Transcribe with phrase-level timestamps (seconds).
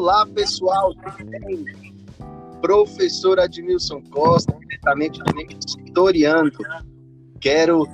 [0.00, 0.94] Olá, pessoal?
[2.62, 6.56] Professor Admilson Costa, diretamente do Historiando.
[7.38, 7.86] Quero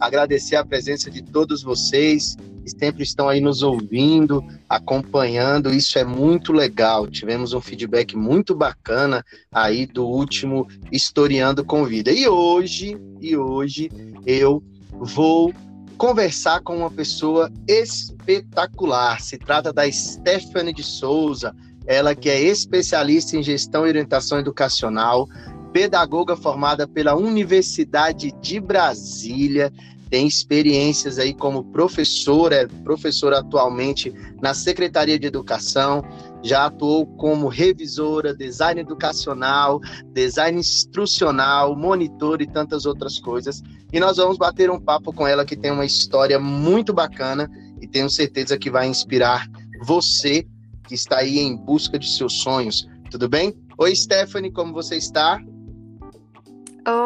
[0.00, 5.72] agradecer a presença de todos vocês que sempre estão aí nos ouvindo, acompanhando.
[5.72, 7.06] Isso é muito legal.
[7.06, 12.10] Tivemos um feedback muito bacana aí do último Historiando com Vida.
[12.10, 13.88] E hoje, e hoje
[14.26, 15.54] eu vou
[16.02, 19.20] conversar com uma pessoa espetacular.
[19.20, 21.54] Se trata da Stephanie de Souza,
[21.86, 25.28] ela que é especialista em gestão e orientação educacional,
[25.72, 29.72] pedagoga formada pela Universidade de Brasília,
[30.10, 36.02] tem experiências aí como professora, é professora atualmente na Secretaria de Educação,
[36.42, 39.80] já atuou como revisora, design educacional,
[40.12, 43.62] design instrucional, monitor e tantas outras coisas.
[43.92, 47.86] E nós vamos bater um papo com ela que tem uma história muito bacana e
[47.86, 49.46] tenho certeza que vai inspirar
[49.84, 50.46] você
[50.86, 52.88] que está aí em busca de seus sonhos.
[53.10, 53.54] Tudo bem?
[53.78, 55.40] Oi, Stephanie, como você está?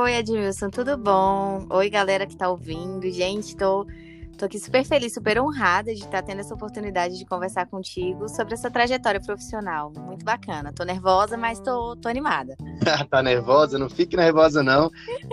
[0.02, 1.66] Oi, Edmilson, tudo bom?
[1.70, 3.10] Oi, galera que tá ouvindo.
[3.10, 3.86] Gente, tô,
[4.36, 8.28] tô aqui super feliz, super honrada de estar tá tendo essa oportunidade de conversar contigo
[8.28, 9.92] sobre essa trajetória profissional.
[9.96, 10.72] Muito bacana.
[10.72, 12.54] Tô nervosa, mas tô, tô animada.
[13.10, 13.78] tá nervosa?
[13.78, 14.90] Não fique nervosa, não.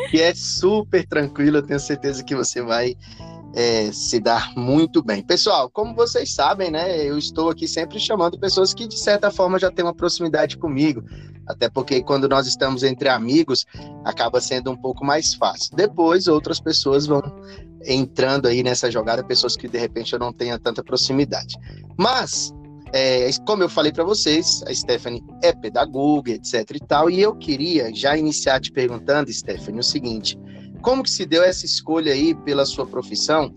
[0.09, 2.95] Que é super tranquilo, eu tenho certeza que você vai
[3.53, 5.21] é, se dar muito bem.
[5.21, 9.59] Pessoal, como vocês sabem, né, eu estou aqui sempre chamando pessoas que de certa forma
[9.59, 11.03] já têm uma proximidade comigo,
[11.47, 13.65] até porque quando nós estamos entre amigos
[14.03, 15.75] acaba sendo um pouco mais fácil.
[15.75, 17.21] Depois outras pessoas vão
[17.85, 21.55] entrando aí nessa jogada, pessoas que de repente eu não tenha tanta proximidade.
[21.97, 22.53] Mas
[22.93, 27.35] é, como eu falei para vocês, a Stephanie é pedagoga, etc e tal, e eu
[27.35, 30.37] queria já iniciar te perguntando, Stephanie, o seguinte:
[30.81, 33.51] como que se deu essa escolha aí pela sua profissão?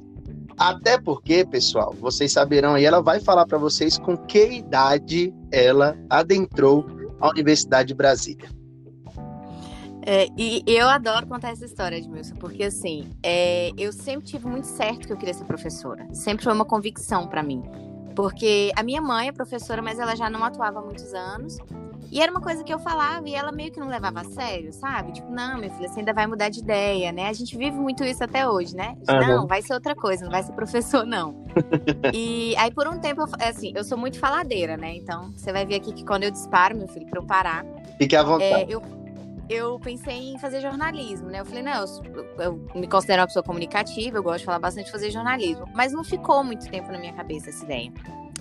[0.56, 5.94] Até porque, pessoal, vocês saberão aí, ela vai falar para vocês com que idade ela
[6.08, 6.87] adentrou
[7.20, 8.48] a Universidade de Brasília.
[10.09, 14.69] É, e eu adoro contar essa história, Edmilson, porque assim, é, eu sempre tive muito
[14.69, 16.06] certo que eu queria ser professora.
[16.12, 17.65] Sempre foi uma convicção para mim.
[18.15, 21.59] Porque a minha mãe é professora, mas ela já não atuava há muitos anos.
[22.11, 24.72] E era uma coisa que eu falava e ela meio que não levava a sério,
[24.72, 25.12] sabe?
[25.12, 27.28] Tipo, não, minha filha, você ainda vai mudar de ideia, né?
[27.28, 28.97] A gente vive muito isso até hoje, né?
[29.09, 29.27] Uhum.
[29.27, 31.44] Não, vai ser outra coisa, não vai ser professor, não.
[32.15, 34.94] e aí, por um tempo, assim, eu sou muito faladeira, né?
[34.94, 37.67] Então, você vai ver aqui que quando eu disparo, meu filho, pra eu parar.
[37.99, 38.44] Fique à vontade.
[38.44, 38.81] É, eu,
[39.48, 41.40] eu pensei em fazer jornalismo, né?
[41.40, 44.86] Eu falei, não, eu, eu, me considero uma pessoa comunicativa, eu gosto de falar bastante
[44.86, 45.66] de fazer jornalismo.
[45.74, 47.92] Mas não ficou muito tempo na minha cabeça essa ideia.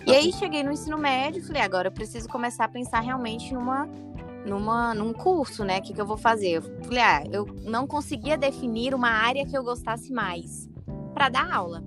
[0.05, 3.53] E aí cheguei no ensino médio e falei, agora eu preciso começar a pensar realmente
[3.53, 3.87] numa,
[4.45, 5.79] numa, num curso, né?
[5.79, 6.57] O que, que eu vou fazer?
[6.57, 10.69] Eu falei, ah, eu não conseguia definir uma área que eu gostasse mais
[11.13, 11.83] para dar aula.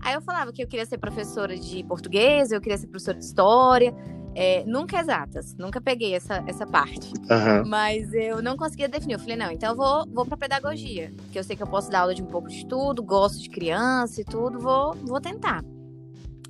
[0.00, 3.24] Aí eu falava que eu queria ser professora de português, eu queria ser professora de
[3.24, 3.94] história,
[4.34, 7.12] é, nunca exatas, nunca peguei essa, essa parte.
[7.30, 7.68] Uhum.
[7.68, 9.14] Mas eu não conseguia definir.
[9.14, 11.90] Eu falei, não, então eu vou, vou para pedagogia, que eu sei que eu posso
[11.90, 15.62] dar aula de um pouco de tudo, gosto de criança e tudo, vou, vou tentar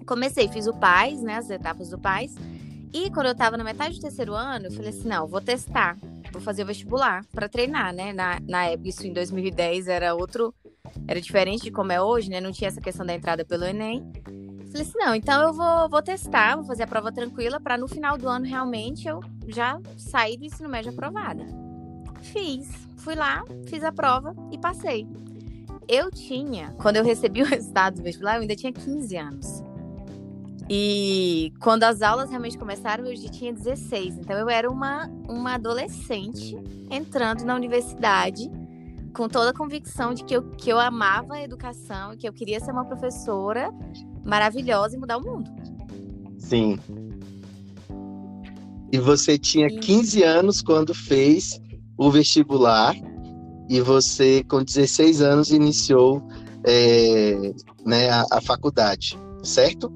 [0.04, 2.34] comecei, fiz o PAIS, né, as etapas do PAIS.
[2.92, 5.96] E quando eu tava na metade do terceiro ano, eu falei assim, não, vou testar,
[6.30, 8.12] vou fazer o vestibular para treinar, né?
[8.12, 10.54] Na, na época, isso em 2010 era outro,
[11.08, 12.40] era diferente de como é hoje, né?
[12.40, 14.12] Não tinha essa questão da entrada pelo Enem.
[14.72, 17.86] Falei assim, não, então eu vou, vou testar, vou fazer a prova tranquila para no
[17.86, 21.44] final do ano realmente eu já sair do ensino médio aprovada.
[22.22, 25.06] Fiz, fui lá, fiz a prova e passei.
[25.86, 29.62] Eu tinha, quando eu recebi o resultado do vestibular, eu ainda tinha 15 anos.
[30.70, 34.16] E quando as aulas realmente começaram, eu já tinha 16.
[34.16, 36.56] Então eu era uma, uma adolescente
[36.90, 38.50] entrando na universidade
[39.14, 42.60] com toda a convicção de que eu, que eu amava a educação, que eu queria
[42.60, 43.70] ser uma professora
[44.24, 45.50] maravilhosa e mudar o mundo.
[46.38, 46.78] Sim.
[48.90, 51.60] E você tinha 15 anos quando fez
[51.96, 52.94] o vestibular
[53.68, 56.22] e você, com 16 anos, iniciou
[56.66, 57.52] é,
[57.86, 59.92] né, a, a faculdade, certo?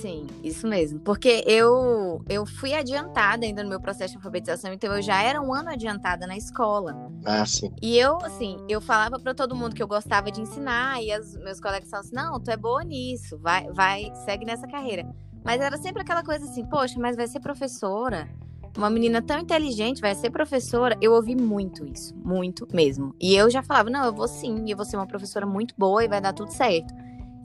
[0.00, 1.00] Sim, isso mesmo.
[1.00, 5.40] Porque eu, eu fui adiantada ainda no meu processo de alfabetização, então eu já era
[5.40, 7.10] um ano adiantada na escola.
[7.24, 7.70] Ah, sim.
[7.80, 11.36] E eu, assim, eu falava para todo mundo que eu gostava de ensinar, e os
[11.36, 15.06] meus colegas falavam assim: não, tu é boa nisso, vai, vai, segue nessa carreira.
[15.44, 18.28] Mas era sempre aquela coisa assim, poxa, mas vai ser professora?
[18.76, 20.98] Uma menina tão inteligente vai ser professora?
[21.00, 23.14] Eu ouvi muito isso, muito mesmo.
[23.18, 26.04] E eu já falava: não, eu vou sim, eu vou ser uma professora muito boa
[26.04, 26.92] e vai dar tudo certo.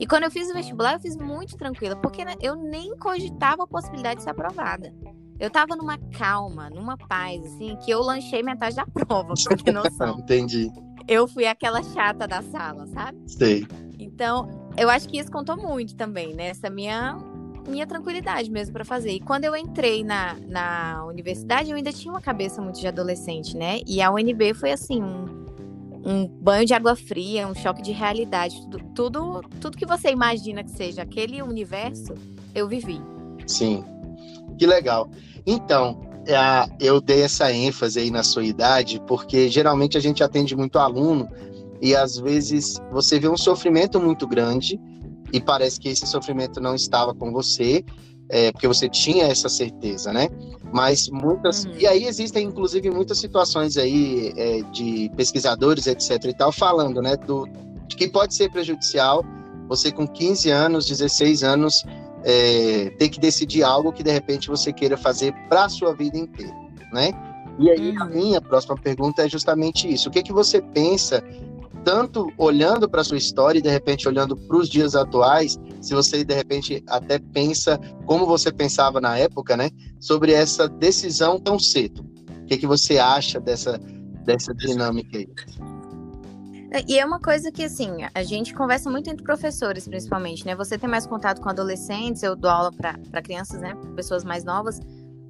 [0.02, 3.62] E quando eu fiz o vestibular, eu fiz muito tranquila, porque né, eu nem cogitava
[3.62, 4.92] a possibilidade de ser aprovada.
[5.38, 9.70] Eu tava numa calma, numa paz, assim, que eu lanchei metade da prova, pra ter
[9.70, 10.18] noção.
[10.26, 10.68] Entendi.
[11.06, 13.16] Eu fui aquela chata da sala, sabe?
[13.28, 13.64] Sei.
[13.96, 16.48] Então, eu acho que isso contou muito também, né?
[16.48, 17.16] Essa minha
[17.68, 19.12] minha tranquilidade mesmo para fazer.
[19.12, 23.56] E quando eu entrei na, na universidade, eu ainda tinha uma cabeça muito de adolescente,
[23.56, 23.78] né?
[23.86, 25.41] E a UNB foi assim, um,
[26.04, 28.60] um banho de água fria, um choque de realidade.
[28.70, 32.14] Tudo, tudo, tudo que você imagina que seja aquele universo,
[32.54, 33.00] eu vivi.
[33.46, 33.84] Sim,
[34.58, 35.08] que legal.
[35.46, 36.36] Então, é,
[36.80, 41.28] eu dei essa ênfase aí na sua idade, porque geralmente a gente atende muito aluno
[41.80, 44.80] e às vezes você vê um sofrimento muito grande
[45.32, 47.84] e parece que esse sofrimento não estava com você,
[48.28, 50.28] é, porque você tinha essa certeza, né?
[50.72, 51.64] Mas muitas.
[51.64, 51.74] Uhum.
[51.78, 56.24] E aí existem, inclusive, muitas situações aí é, de pesquisadores, etc.
[56.24, 57.46] e tal, falando, né, do,
[57.86, 59.22] de que pode ser prejudicial
[59.68, 61.84] você com 15 anos, 16 anos,
[62.24, 66.16] é, ter que decidir algo que de repente você queira fazer para a sua vida
[66.18, 66.54] inteira,
[66.92, 67.10] né?
[67.58, 68.02] E aí uhum.
[68.02, 70.08] a minha próxima pergunta é justamente isso.
[70.08, 71.22] O que, que você pensa
[71.84, 76.24] tanto olhando para sua história e de repente olhando para os dias atuais, se você
[76.24, 79.70] de repente até pensa como você pensava na época, né,
[80.00, 82.04] sobre essa decisão tão cedo.
[82.42, 83.78] O que, que você acha dessa,
[84.24, 85.28] dessa dinâmica aí?
[86.88, 90.56] E é uma coisa que, assim, a gente conversa muito entre professores, principalmente, né?
[90.56, 93.74] Você tem mais contato com adolescentes, eu dou aula para crianças, né?
[93.94, 94.80] Pessoas mais novas.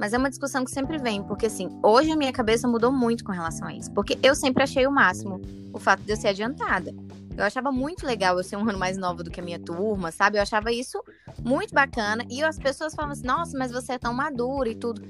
[0.02, 3.22] Mas é uma discussão que sempre vem, porque assim, hoje a minha cabeça mudou muito
[3.22, 3.88] com relação a isso.
[3.92, 5.40] Porque eu sempre achei o máximo
[5.72, 6.92] o fato de eu ser adiantada.
[7.36, 10.10] Eu achava muito legal eu ser um ano mais nova do que a minha turma,
[10.10, 10.38] sabe?
[10.38, 11.00] Eu achava isso
[11.40, 12.26] muito bacana.
[12.28, 15.00] E as pessoas falavam assim, nossa, mas você é tão madura e tudo.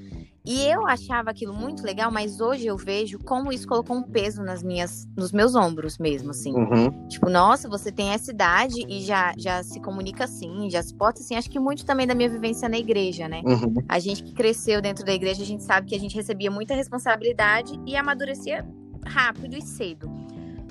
[0.45, 4.43] E eu achava aquilo muito legal, mas hoje eu vejo como isso colocou um peso
[4.43, 6.53] nas minhas, nos meus ombros mesmo, assim.
[6.53, 7.07] Uhum.
[7.07, 11.21] Tipo, nossa, você tem essa idade e já, já se comunica assim, já se porta
[11.21, 11.35] assim.
[11.35, 13.41] Acho que muito também da minha vivência na igreja, né?
[13.45, 13.73] Uhum.
[13.87, 16.75] A gente que cresceu dentro da igreja, a gente sabe que a gente recebia muita
[16.75, 18.67] responsabilidade e amadurecia
[19.05, 20.22] rápido e cedo.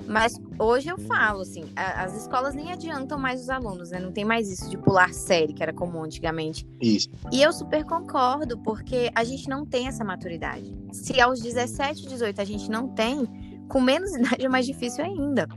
[0.07, 3.99] Mas hoje eu falo, assim, a, as escolas nem adiantam mais os alunos, né?
[3.99, 6.67] Não tem mais isso de pular série, que era comum antigamente.
[6.81, 7.09] Isso.
[7.31, 10.75] E eu super concordo, porque a gente não tem essa maturidade.
[10.91, 13.27] Se aos 17, 18 a gente não tem,
[13.67, 15.47] com menos idade é mais difícil ainda.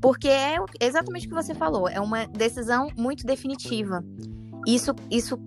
[0.00, 4.02] Porque é exatamente o que você falou, é uma decisão muito definitiva.
[4.66, 5.38] Isso, isso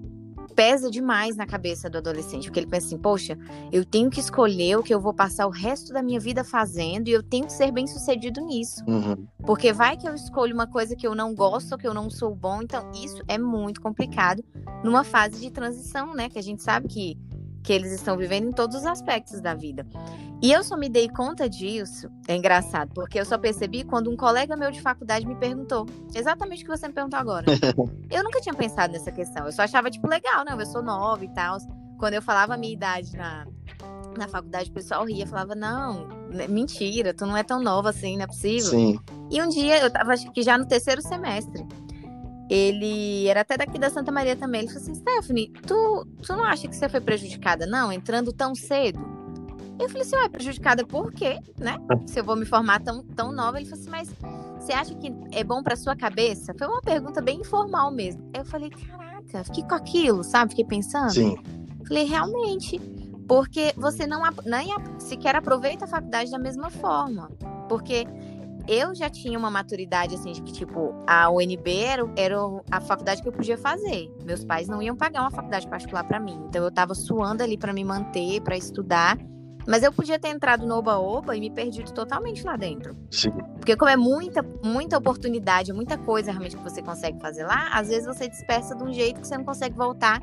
[0.55, 3.38] pesa demais na cabeça do adolescente, porque ele pensa assim: poxa,
[3.71, 7.07] eu tenho que escolher o que eu vou passar o resto da minha vida fazendo
[7.07, 8.83] e eu tenho que ser bem sucedido nisso.
[8.88, 9.27] Uhum.
[9.45, 12.33] Porque vai que eu escolho uma coisa que eu não gosto, que eu não sou
[12.35, 14.44] bom, então isso é muito complicado
[14.83, 16.29] numa fase de transição, né?
[16.29, 17.17] Que a gente sabe que
[17.63, 19.86] que eles estão vivendo em todos os aspectos da vida.
[20.42, 24.18] E eu só me dei conta disso, é engraçado, porque eu só percebi quando um
[24.18, 27.45] colega meu de faculdade me perguntou, exatamente o que você me perguntou agora.
[28.12, 31.24] eu nunca tinha pensado nessa questão, eu só achava, tipo, legal, não, eu sou nova
[31.24, 31.57] e tal.
[31.98, 33.48] Quando eu falava a minha idade na,
[34.18, 38.18] na faculdade, o pessoal ria, falava, não, né, mentira, tu não é tão nova assim,
[38.18, 38.71] não é possível.
[38.71, 39.00] Sim.
[39.31, 41.66] E um dia, eu tava, acho que já no terceiro semestre,
[42.53, 44.61] ele era até daqui da Santa Maria também.
[44.61, 48.53] Ele falou assim: Stephanie, tu, tu não acha que você foi prejudicada, não, entrando tão
[48.53, 49.00] cedo?
[49.79, 51.77] Eu falei assim: ué, prejudicada por quê, né?
[52.05, 53.59] Se eu vou me formar tão, tão nova.
[53.59, 54.09] Ele falou assim: mas
[54.59, 56.53] você acha que é bom pra sua cabeça?
[56.55, 58.29] Foi uma pergunta bem informal mesmo.
[58.35, 60.51] Eu falei: caraca, fiquei com aquilo, sabe?
[60.51, 61.11] Fiquei pensando.
[61.11, 61.35] Sim.
[61.88, 62.79] Falei: realmente.
[63.25, 64.67] Porque você não nem
[64.99, 67.31] sequer aproveita a faculdade da mesma forma.
[67.69, 68.06] Porque
[68.68, 72.37] eu já tinha uma maturidade, assim, de que, tipo, a UNB era, era
[72.71, 74.09] a faculdade que eu podia fazer.
[74.23, 76.42] Meus pais não iam pagar uma faculdade particular para mim.
[76.47, 79.18] Então, eu tava suando ali para me manter, para estudar.
[79.68, 82.95] Mas eu podia ter entrado no Oba-Oba e me perdido totalmente lá dentro.
[83.09, 83.31] Sim.
[83.56, 87.87] Porque como é muita, muita oportunidade, muita coisa realmente que você consegue fazer lá, às
[87.87, 90.21] vezes você dispersa de um jeito que você não consegue voltar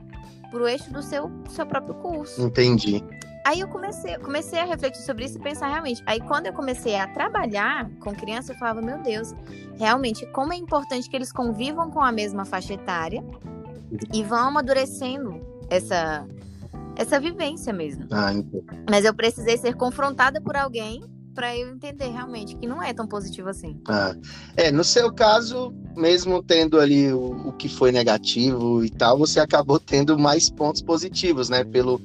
[0.51, 2.43] pro eixo do seu, seu próprio curso.
[2.43, 3.03] Entendi.
[3.45, 6.03] Aí eu comecei, comecei a refletir sobre isso e pensar realmente.
[6.07, 9.35] Aí quando eu comecei a trabalhar com criança, eu falava, meu Deus,
[9.79, 13.25] realmente como é importante que eles convivam com a mesma faixa etária
[14.13, 16.27] e vão amadurecendo essa
[16.97, 18.07] essa vivência mesmo.
[18.11, 18.31] Ah,
[18.91, 21.03] Mas eu precisei ser confrontada por alguém
[21.35, 23.81] para eu entender realmente que não é tão positivo assim.
[23.89, 24.15] Ah,
[24.57, 29.41] é, no seu caso, mesmo tendo ali o, o que foi negativo e tal, você
[29.41, 31.65] acabou tendo mais pontos positivos, né?
[31.65, 32.01] Pelo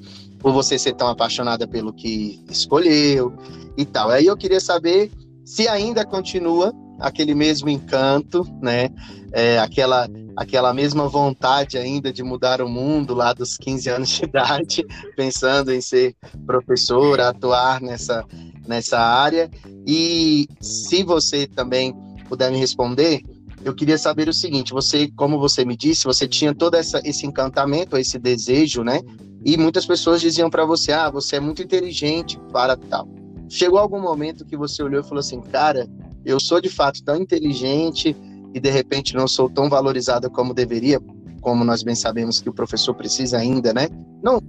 [0.46, 3.36] por você ser tão apaixonada pelo que escolheu
[3.76, 4.12] e tal.
[4.12, 5.12] Aí eu queria saber
[5.44, 8.90] se ainda continua aquele mesmo encanto, né?
[9.32, 14.26] É, aquela, aquela mesma vontade ainda de mudar o mundo lá dos 15 anos de
[14.30, 14.86] idade,
[15.18, 18.24] pensando em ser professora, atuar nessa,
[18.68, 19.50] nessa área.
[19.84, 21.92] E se você também
[22.30, 23.20] puder me responder,
[23.66, 27.26] eu queria saber o seguinte: você, como você me disse, você tinha todo essa, esse
[27.26, 29.02] encantamento, esse desejo, né,
[29.44, 33.10] e muitas pessoas diziam para você: ah, você é muito inteligente para tal.
[33.50, 35.90] Chegou algum momento que você olhou e falou assim: cara,
[36.24, 38.16] eu sou de fato tão inteligente
[38.54, 41.02] e de repente não sou tão valorizada como deveria.
[41.42, 43.88] como nós bem sabemos que o professor precisa ainda, né?
[44.24, 44.40] Não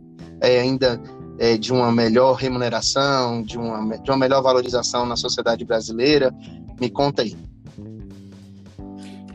[0.41, 1.01] é, ainda
[1.39, 6.35] é, de uma melhor remuneração, de uma, de uma melhor valorização na sociedade brasileira.
[6.79, 7.35] Me conta aí.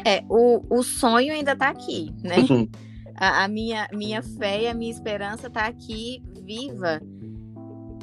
[0.05, 2.37] É, o, o sonho ainda está aqui, né?
[2.37, 2.67] Uhum.
[3.15, 6.99] A, a, minha, minha fé e a minha esperança está aqui viva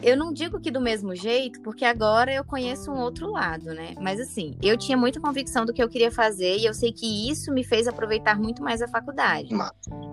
[0.02, 3.94] eu não digo que do mesmo jeito, porque agora eu conheço um outro lado, né?
[4.00, 7.30] Mas assim, eu tinha muita convicção do que eu queria fazer e eu sei que
[7.30, 9.48] isso me fez aproveitar muito mais a faculdade.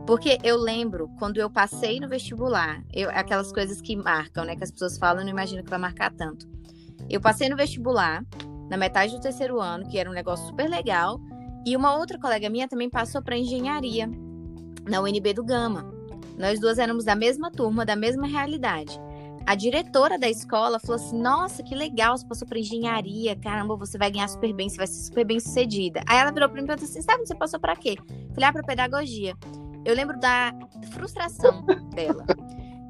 [0.08, 4.56] Porque eu lembro quando eu passei no vestibular, eu, aquelas coisas que marcam, né?
[4.56, 6.48] Que as pessoas falam, eu não imagino que vai marcar tanto.
[7.08, 8.26] Eu passei no vestibular,
[8.70, 11.20] na metade do terceiro ano, que era um negócio super legal,
[11.66, 14.10] e uma outra colega minha também passou para engenharia
[14.88, 15.94] na UNB do Gama.
[16.38, 19.00] Nós duas éramos da mesma turma, da mesma realidade
[19.46, 23.98] a diretora da escola falou assim: Nossa, que legal, você passou para engenharia, caramba, você
[23.98, 26.02] vai ganhar super bem, você vai ser super bem sucedida.
[26.08, 27.96] Aí ela virou para mim e perguntou assim: Sabe, você passou para quê?
[28.34, 29.36] Falei: Ah, para pedagogia.
[29.86, 30.52] Eu lembro da
[30.92, 32.26] frustração dela.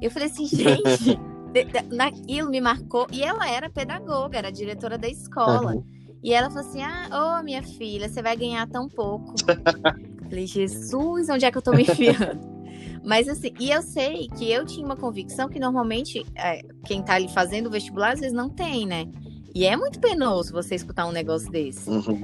[0.00, 1.18] Eu falei assim: Gente,
[1.92, 3.06] naquilo me marcou.
[3.12, 5.74] E ela era pedagoga, era diretora da escola.
[5.74, 5.84] Uhum.
[6.22, 9.34] E ela falou assim: Ah, ô, oh, minha filha, você vai ganhar tão pouco.
[10.28, 12.56] Falei, Jesus, onde é que eu tô me enfiando?
[13.04, 17.14] Mas assim, e eu sei que eu tinha uma convicção que normalmente é, quem tá
[17.14, 19.06] ali fazendo o vestibular às vezes não tem, né?
[19.54, 21.88] E é muito penoso você escutar um negócio desse.
[21.88, 22.20] Uhum.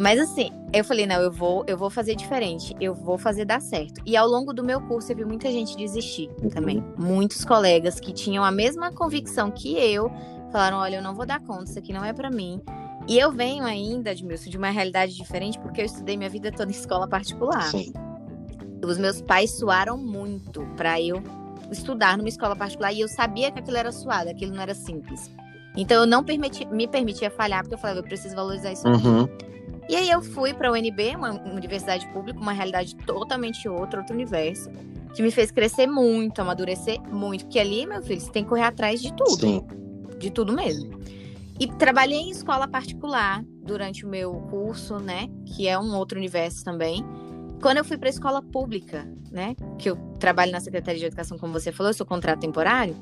[0.00, 3.60] Mas assim, eu falei, não, eu vou, eu vou fazer diferente, eu vou fazer dar
[3.60, 4.00] certo.
[4.06, 6.48] E ao longo do meu curso eu vi muita gente desistir uhum.
[6.48, 6.82] também.
[6.96, 10.10] Muitos colegas que tinham a mesma convicção que eu,
[10.50, 12.60] falaram, olha, eu não vou dar conta, isso aqui não é para mim.
[13.08, 16.70] E eu venho ainda, Edmilson, de uma realidade diferente, porque eu estudei minha vida toda
[16.70, 17.64] em escola particular.
[17.64, 17.92] Sim.
[18.84, 21.22] Os meus pais suaram muito para eu
[21.70, 25.30] estudar numa escola particular e eu sabia que aquilo era suado, aquilo não era simples.
[25.76, 28.86] Então eu não permiti, me permitia falhar porque eu falava, eu preciso valorizar isso.
[28.86, 29.28] Uhum.
[29.88, 34.14] E aí eu fui para a UNB, uma universidade pública, uma realidade totalmente outra, outro
[34.14, 34.70] universo,
[35.14, 38.62] que me fez crescer muito, amadurecer muito, porque ali, meu filho, você tem que correr
[38.62, 39.40] atrás de tudo.
[39.40, 39.66] Sim.
[40.18, 41.00] De tudo mesmo.
[41.62, 46.64] E trabalhei em escola particular durante o meu curso, né, que é um outro universo
[46.64, 47.04] também.
[47.60, 51.38] Quando eu fui para a escola pública, né, que eu trabalho na Secretaria de Educação,
[51.38, 52.96] como você falou, eu sou contrato temporário,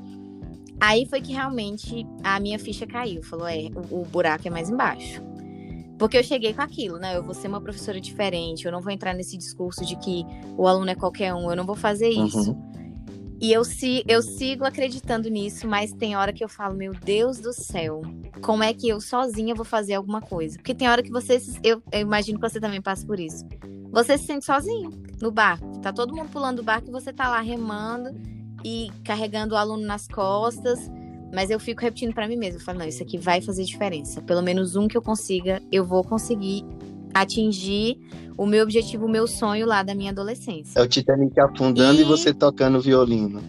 [0.79, 3.23] aí foi que realmente a minha ficha caiu.
[3.23, 5.23] Falou, é, o, o buraco é mais embaixo.
[5.97, 7.17] Porque eu cheguei com aquilo, né?
[7.17, 10.23] Eu vou ser uma professora diferente, eu não vou entrar nesse discurso de que
[10.55, 12.51] o aluno é qualquer um, eu não vou fazer isso.
[12.51, 12.70] Uhum.
[13.41, 17.39] E eu, si, eu sigo acreditando nisso, mas tem hora que eu falo, meu Deus
[17.39, 18.01] do céu,
[18.41, 20.57] como é que eu sozinha vou fazer alguma coisa?
[20.57, 21.41] Porque tem hora que você.
[21.63, 23.43] Eu, eu imagino que você também passa por isso
[23.91, 24.89] você se sente sozinho
[25.21, 25.79] no barco.
[25.79, 28.15] Tá todo mundo pulando o barco e você tá lá remando
[28.63, 30.89] e carregando o aluno nas costas.
[31.33, 34.21] Mas eu fico repetindo para mim mesma, eu falo, não, isso aqui vai fazer diferença.
[34.21, 36.65] Pelo menos um que eu consiga, eu vou conseguir
[37.13, 37.97] atingir
[38.37, 40.79] o meu objetivo, o meu sonho lá da minha adolescência.
[40.79, 43.41] É o Titanic afundando e, e você tocando violino.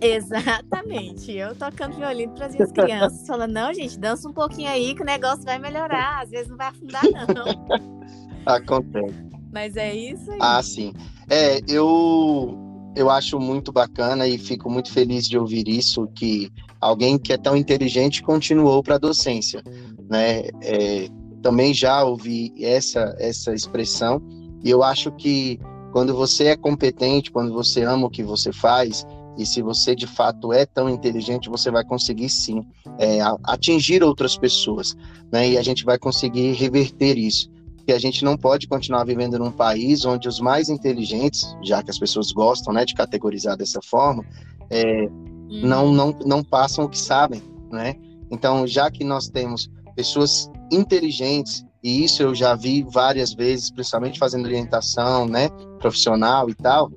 [0.00, 1.32] Exatamente.
[1.32, 5.02] Eu tocando violino para as minhas crianças, falando, não, gente, dança um pouquinho aí que
[5.02, 6.22] o negócio vai melhorar.
[6.22, 7.02] Às vezes não vai afundar,
[7.34, 7.96] não.
[8.44, 9.26] Acontece.
[9.52, 10.38] Mas é isso aí.
[10.40, 10.92] Ah, sim.
[11.28, 12.62] É, eu
[12.94, 17.36] eu acho muito bacana e fico muito feliz de ouvir isso que alguém que é
[17.36, 19.62] tão inteligente continuou para a docência,
[20.08, 20.44] né?
[20.62, 21.08] É,
[21.46, 24.20] também já ouvi essa essa expressão
[24.64, 25.60] e eu acho que
[25.92, 29.06] quando você é competente, quando você ama o que você faz
[29.38, 32.66] e se você de fato é tão inteligente, você vai conseguir sim
[32.98, 34.96] é, atingir outras pessoas,
[35.30, 35.50] né?
[35.50, 37.48] E a gente vai conseguir reverter isso
[37.86, 41.92] que a gente não pode continuar vivendo num país onde os mais inteligentes, já que
[41.92, 44.24] as pessoas gostam né, de categorizar dessa forma,
[44.68, 45.60] é, hum.
[45.62, 47.94] não, não, não passam o que sabem, né?
[48.32, 54.18] Então, já que nós temos pessoas inteligentes, e isso eu já vi várias vezes, principalmente
[54.18, 55.48] fazendo orientação, né,
[55.80, 56.92] profissional e tal,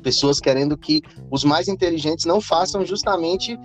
[0.00, 3.58] pessoas querendo que os mais inteligentes não façam justamente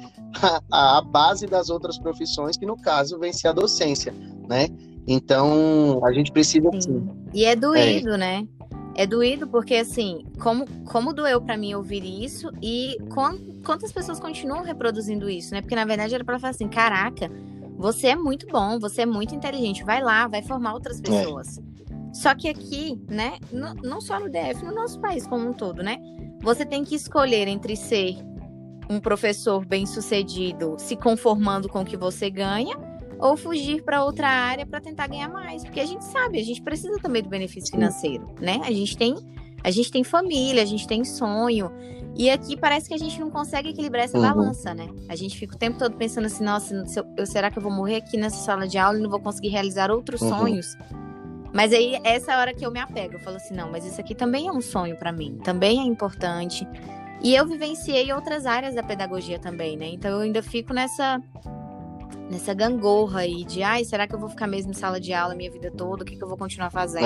[0.72, 4.13] a, a base das outras profissões, que no caso vem ser a docência,
[4.48, 4.67] né?
[5.08, 7.08] Então, a gente precisa sim.
[7.34, 8.17] E é doído, é.
[8.17, 8.48] né?
[8.98, 12.98] É doído porque, assim, como, como doeu para mim ouvir isso e
[13.63, 15.62] quantas pessoas continuam reproduzindo isso, né?
[15.62, 17.29] Porque, na verdade, era pra falar assim, caraca,
[17.77, 21.01] você é muito bom, você é muito inteligente, vai lá, vai formar outras é.
[21.01, 21.58] pessoas.
[21.58, 21.62] É.
[22.13, 25.98] Só que aqui, né, não só no DF, no nosso país como um todo, né?
[26.41, 28.15] Você tem que escolher entre ser
[28.89, 32.77] um professor bem-sucedido, se conformando com o que você ganha,
[33.20, 36.62] ou fugir para outra área para tentar ganhar mais, porque a gente sabe, a gente
[36.62, 38.62] precisa também do benefício financeiro, né?
[38.63, 39.15] A gente tem,
[39.65, 41.72] a gente tem família, a gente tem sonho.
[42.15, 44.24] E aqui parece que a gente não consegue equilibrar essa uhum.
[44.24, 44.88] balança, né?
[45.10, 46.84] A gente fica o tempo todo pensando assim, nossa,
[47.17, 49.50] eu, será que eu vou morrer aqui nessa sala de aula e não vou conseguir
[49.50, 50.29] realizar outros uhum.
[50.29, 50.77] sonhos?
[51.51, 53.15] Mas aí, essa é a hora que eu me apego.
[53.15, 55.84] Eu falo assim, não, mas isso aqui também é um sonho para mim, também é
[55.84, 56.67] importante.
[57.24, 59.88] E eu vivenciei outras áreas da pedagogia também, né?
[59.88, 61.19] Então eu ainda fico nessa
[62.29, 65.34] nessa gangorra aí de, ai, será que eu vou ficar mesmo em sala de aula
[65.34, 66.03] a minha vida toda?
[66.03, 67.05] O que, que eu vou continuar fazendo?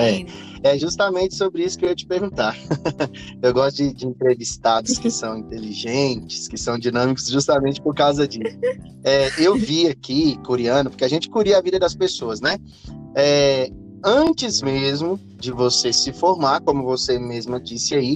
[0.63, 2.55] É, é justamente sobre isso que eu ia te perguntar.
[3.41, 8.57] eu gosto de, de, entrevistados que são inteligentes, que são dinâmicos, justamente por causa disso.
[9.03, 12.57] É, eu vi aqui, coreano, porque a gente curia a vida das pessoas, né?
[13.15, 13.69] É,
[14.03, 18.15] antes mesmo de você se formar, como você mesma disse aí,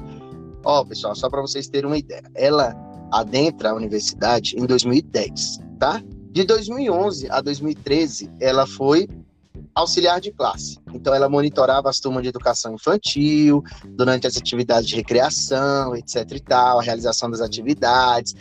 [0.63, 2.74] ó, pessoal, só para vocês terem uma ideia, ela
[3.12, 6.01] adentra a universidade em 2010, tá?
[6.34, 9.08] De 2011 a 2013, ela foi
[9.75, 10.80] auxiliar de classe.
[10.92, 16.40] Então, ela monitorava as turmas de educação infantil, durante as atividades de recreação, etc e
[16.40, 18.36] tal, a realização das atividades,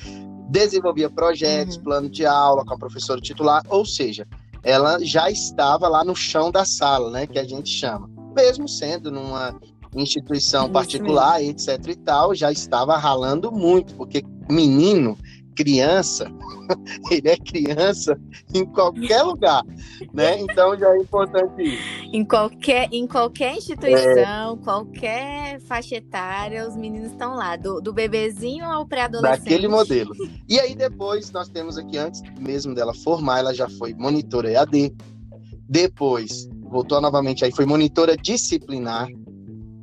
[0.49, 1.83] desenvolvia projetos, uhum.
[1.83, 4.27] plano de aula com a professora titular, ou seja,
[4.63, 8.09] ela já estava lá no chão da sala, né, que a gente chama.
[8.35, 9.55] Mesmo sendo numa
[9.95, 15.19] instituição particular, etc e tal, já estava ralando muito, porque menino
[15.55, 16.31] criança,
[17.11, 18.19] ele é criança
[18.55, 19.63] em qualquer lugar,
[20.13, 20.41] né?
[20.41, 21.83] Então já é importante isso.
[22.13, 24.65] Em qualquer, em qualquer instituição, é...
[24.65, 29.45] qualquer faixa etária, os meninos estão lá, do, do bebezinho ao pré-adolescente.
[29.45, 30.13] Daquele modelo.
[30.49, 34.95] E aí depois nós temos aqui, antes mesmo dela formar, ela já foi monitora EAD,
[35.69, 39.07] depois voltou novamente aí, foi monitora disciplinar,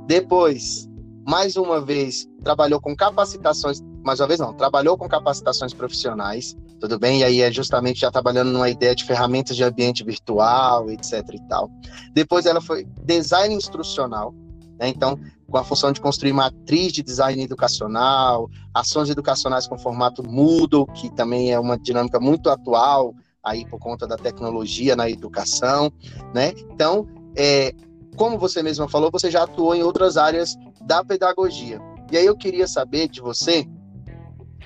[0.08, 0.89] depois,
[1.30, 6.98] mais uma vez, trabalhou com capacitações mais uma vez não, trabalhou com capacitações profissionais, tudo
[6.98, 7.20] bem?
[7.20, 11.48] E aí é justamente já trabalhando numa ideia de ferramentas de ambiente virtual, etc e
[11.48, 11.70] tal.
[12.14, 14.34] Depois ela foi design instrucional,
[14.80, 14.88] né?
[14.88, 20.88] Então, com a função de construir matriz de design educacional, ações educacionais com formato Moodle,
[20.88, 25.92] que também é uma dinâmica muito atual aí por conta da tecnologia na educação,
[26.34, 26.54] né?
[26.72, 27.74] Então, é,
[28.20, 31.80] como você mesma falou, você já atuou em outras áreas da pedagogia.
[32.12, 33.66] E aí eu queria saber de você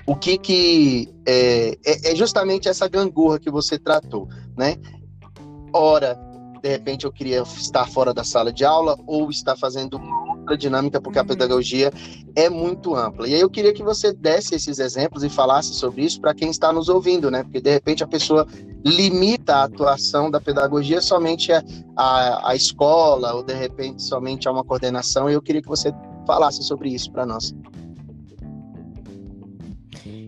[0.04, 4.74] o que que é, é, é, justamente essa gangorra que você tratou, né?
[5.72, 6.18] Ora,
[6.60, 10.00] de repente eu queria estar fora da sala de aula ou estar fazendo
[10.56, 11.28] dinâmica, porque a uhum.
[11.28, 11.92] pedagogia
[12.36, 13.26] é muito ampla.
[13.28, 16.50] E aí eu queria que você desse esses exemplos e falasse sobre isso para quem
[16.50, 17.42] está nos ouvindo, né?
[17.42, 18.46] Porque de repente a pessoa
[18.84, 21.62] limita a atuação da pedagogia somente a,
[21.96, 25.30] a, a escola ou de repente somente a uma coordenação.
[25.30, 25.92] E eu queria que você
[26.26, 27.54] falasse sobre isso para nós.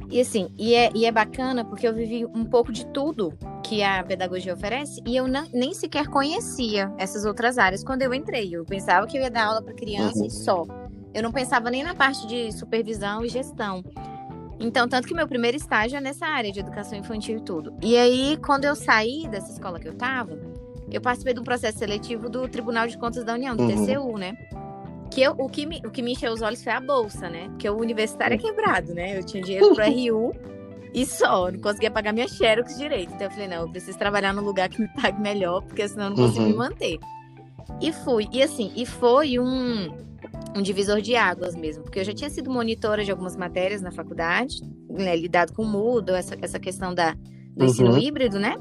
[0.08, 3.32] E assim, e é, e é bacana porque eu vivi um pouco de tudo
[3.68, 8.14] que a pedagogia oferece e eu não, nem sequer conhecia essas outras áreas quando eu
[8.14, 8.54] entrei.
[8.54, 10.26] Eu pensava que eu ia dar aula para criança uhum.
[10.26, 10.64] e só.
[11.12, 13.82] Eu não pensava nem na parte de supervisão e gestão.
[14.60, 17.74] Então, tanto que meu primeiro estágio é nessa área de educação infantil e tudo.
[17.82, 20.38] E aí, quando eu saí dessa escola que eu tava,
[20.90, 23.84] eu participei de um processo seletivo do Tribunal de Contas da União, do uhum.
[23.84, 24.36] TCU, né?
[25.10, 27.48] que eu, o, que me, o que me encheu os olhos foi a bolsa, né?
[27.48, 29.16] Porque o universitário é quebrado, né?
[29.18, 30.34] Eu tinha dinheiro pro RU
[30.96, 33.12] e só, não conseguia pagar minha xerox direito.
[33.12, 36.04] Então eu falei, não, eu preciso trabalhar num lugar que me pague melhor, porque senão
[36.04, 36.48] eu não consigo uhum.
[36.48, 36.98] me manter.
[37.82, 38.26] E fui.
[38.32, 39.94] E assim, e foi um,
[40.56, 43.90] um divisor de águas mesmo, porque eu já tinha sido monitora de algumas matérias na
[43.90, 47.18] faculdade, né, lidado com mudo, essa, essa questão da, do
[47.58, 47.66] uhum.
[47.66, 48.56] ensino híbrido, né?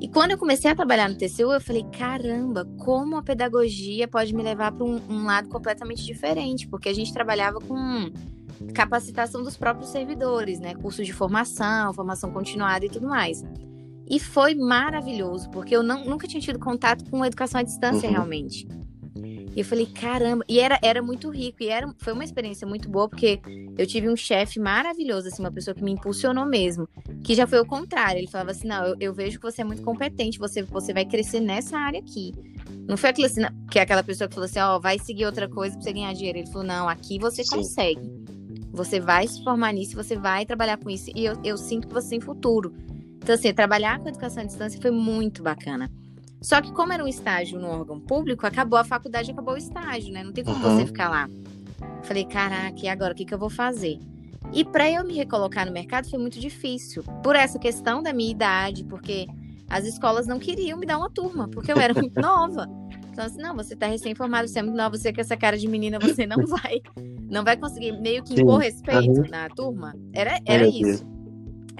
[0.00, 4.34] E quando eu comecei a trabalhar no TCU, eu falei: caramba, como a pedagogia pode
[4.34, 8.10] me levar para um, um, lado completamente diferente, porque a gente trabalhava com
[8.74, 10.74] capacitação dos próprios servidores, né?
[10.74, 13.44] Cursos de formação, formação continuada e tudo mais.
[14.08, 18.14] E foi maravilhoso, porque eu não, nunca tinha tido contato com educação à distância uhum.
[18.14, 18.68] realmente.
[19.56, 22.90] E eu falei, caramba, e era, era muito rico, e era, foi uma experiência muito
[22.90, 23.40] boa, porque
[23.78, 26.86] eu tive um chefe maravilhoso, assim, uma pessoa que me impulsionou mesmo,
[27.24, 29.64] que já foi o contrário, ele falava assim, não, eu, eu vejo que você é
[29.64, 32.34] muito competente, você, você vai crescer nessa área aqui.
[32.86, 34.98] Não foi aquilo assim, não, que é aquela pessoa que falou assim, ó, oh, vai
[34.98, 36.38] seguir outra coisa pra você ganhar dinheiro.
[36.38, 37.56] Ele falou, não, aqui você Sim.
[37.56, 38.15] consegue.
[38.76, 41.94] Você vai se formar nisso, você vai trabalhar com isso, e eu, eu sinto que
[41.94, 42.74] você tem futuro.
[43.16, 45.90] Então, assim, trabalhar com educação à distância foi muito bacana.
[46.42, 50.12] Só que como era um estágio no órgão público, acabou a faculdade, acabou o estágio,
[50.12, 50.22] né?
[50.22, 50.76] Não tem como uhum.
[50.76, 51.28] você ficar lá.
[52.02, 53.98] Falei, caraca, e agora o que, que eu vou fazer?
[54.52, 58.30] E para eu me recolocar no mercado foi muito difícil, por essa questão da minha
[58.30, 59.26] idade, porque
[59.70, 62.68] as escolas não queriam me dar uma turma, porque eu era muito nova.
[63.16, 65.66] Então, assim, não, você tá recém-formado, você é muito nova, você com essa cara de
[65.66, 66.82] menina, você não vai,
[67.30, 69.30] não vai conseguir meio que impor respeito uhum.
[69.30, 69.94] na turma.
[70.12, 71.02] Era, era isso.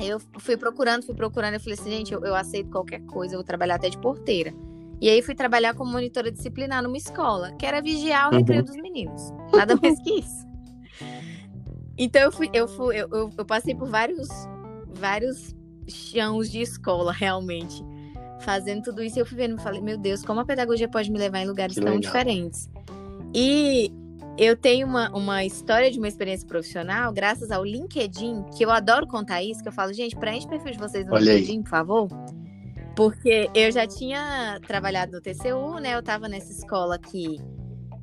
[0.02, 3.38] Eu fui procurando, fui procurando, eu falei assim, gente, eu, eu aceito qualquer coisa, eu
[3.38, 4.54] vou trabalhar até de porteira.
[4.98, 8.38] E aí fui trabalhar como monitora disciplinar numa escola, que era vigiar o uhum.
[8.38, 9.30] recreio dos meninos.
[9.54, 10.46] Nada mais que isso.
[11.98, 14.28] Então eu fui, eu fui, eu, eu, eu passei por vários,
[14.88, 15.54] vários
[15.86, 17.84] chãos de escola, realmente.
[18.40, 21.18] Fazendo tudo isso, eu fui vendo e falei, meu Deus, como a pedagogia pode me
[21.18, 22.00] levar em lugares que tão legal.
[22.00, 22.70] diferentes.
[23.34, 23.92] E
[24.38, 29.06] eu tenho uma, uma história de uma experiência profissional, graças ao LinkedIn, que eu adoro
[29.06, 31.62] contar isso, que eu falo, gente, preenche o perfil de vocês no Olha LinkedIn, aí.
[31.62, 32.08] por favor.
[32.94, 35.94] Porque eu já tinha trabalhado no TCU, né?
[35.94, 37.40] Eu estava nessa escola que,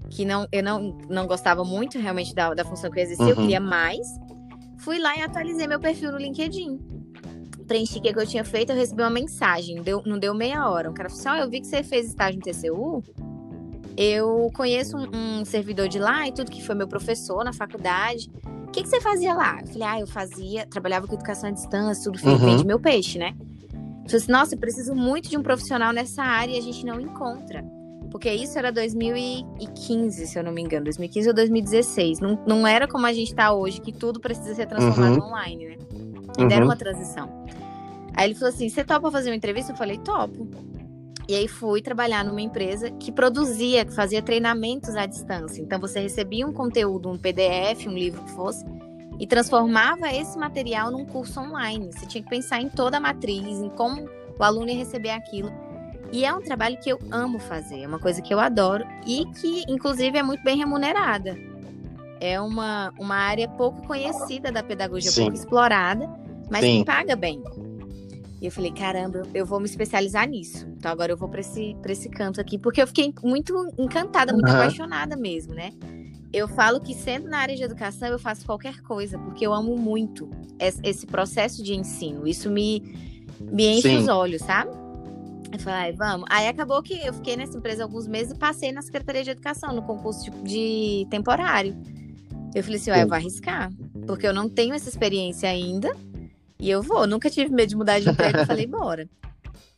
[0.09, 3.31] que não, eu não, não gostava muito realmente da, da função que eu exercia, uhum.
[3.31, 4.07] eu queria mais.
[4.77, 6.79] Fui lá e atualizei meu perfil no LinkedIn.
[7.63, 10.89] Preenchi o que eu tinha feito, eu recebi uma mensagem, deu, não deu meia hora.
[10.89, 13.03] Um cara falou assim: oh, eu vi que você fez estágio no TCU.
[13.95, 18.29] Eu conheço um, um, servidor de lá e tudo que foi meu professor na faculdade.
[18.67, 19.61] O que, que você fazia lá?
[19.61, 22.37] Eu falei, ah, eu fazia, trabalhava com educação à distância, tudo, uhum.
[22.37, 23.35] vende meu peixe, né?
[23.37, 26.83] Eu falei assim, nossa, eu preciso muito de um profissional nessa área e a gente
[26.83, 27.63] não encontra.
[28.09, 32.19] Porque isso era 2015, se eu não me engano, 2015 ou 2016.
[32.19, 35.27] Não, não era como a gente está hoje, que tudo precisa ser transformado uhum.
[35.27, 35.77] online, né?
[36.37, 36.49] Uhum.
[36.49, 37.29] era uma transição.
[38.15, 39.71] Aí ele falou assim: Você topa fazer uma entrevista?
[39.71, 40.47] Eu falei: Topo.
[41.27, 45.61] E aí fui trabalhar numa empresa que produzia, que fazia treinamentos à distância.
[45.61, 48.65] Então você recebia um conteúdo, um PDF, um livro que fosse,
[49.19, 51.91] e transformava esse material num curso online.
[51.93, 55.51] Você tinha que pensar em toda a matriz, em como o aluno ia receber aquilo.
[56.11, 59.25] E é um trabalho que eu amo fazer, é uma coisa que eu adoro e
[59.33, 61.35] que, inclusive, é muito bem remunerada.
[62.19, 65.23] É uma, uma área pouco conhecida da pedagogia, Sim.
[65.23, 66.07] pouco explorada,
[66.53, 66.79] mas Sim.
[66.79, 67.41] que paga bem.
[68.39, 70.67] E eu falei, caramba, eu vou me especializar nisso.
[70.77, 74.31] Então agora eu vou para esse, pra esse canto aqui, porque eu fiquei muito encantada,
[74.31, 74.53] muito uhum.
[74.53, 75.71] apaixonada mesmo, né?
[76.31, 79.75] Eu falo que sendo na área de educação eu faço qualquer coisa, porque eu amo
[79.75, 80.29] muito
[80.83, 82.27] esse processo de ensino.
[82.27, 82.83] Isso me,
[83.41, 83.97] me enche Sim.
[83.97, 84.69] os olhos, sabe?
[85.51, 86.27] Eu falei, vamos.
[86.29, 89.73] Aí acabou que eu fiquei nessa empresa alguns meses e passei na Secretaria de Educação,
[89.73, 91.75] no concurso de, de temporário.
[92.53, 93.71] Eu falei assim, ué, eu vou arriscar,
[94.05, 95.91] porque eu não tenho essa experiência ainda
[96.63, 97.05] e eu vou.
[97.05, 99.09] Nunca tive medo de mudar de emprego, eu falei, bora.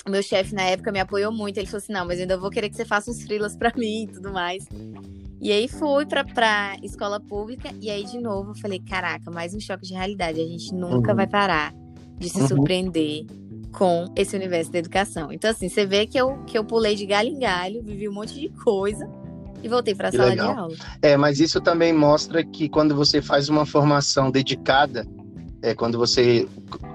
[0.07, 2.37] O meu chefe na época me apoiou muito, ele falou assim, não, mas eu ainda
[2.37, 4.63] vou querer que você faça uns frilas para mim e tudo mais.
[5.41, 9.55] E aí fui pra, pra escola pública e aí de novo eu falei, caraca, mais
[9.55, 10.39] um choque de realidade.
[10.39, 11.15] A gente nunca uhum.
[11.15, 11.73] vai parar
[12.19, 12.47] de se uhum.
[12.47, 13.25] surpreender
[13.71, 15.31] com esse universo da educação.
[15.31, 18.13] Então, assim, você vê que eu, que eu pulei de galho em galho, vivi um
[18.13, 19.09] monte de coisa
[19.63, 20.53] e voltei para a sala legal.
[20.53, 20.75] de aula.
[21.01, 25.05] É, mas isso também mostra que quando você faz uma formação dedicada,
[25.65, 26.47] é quando você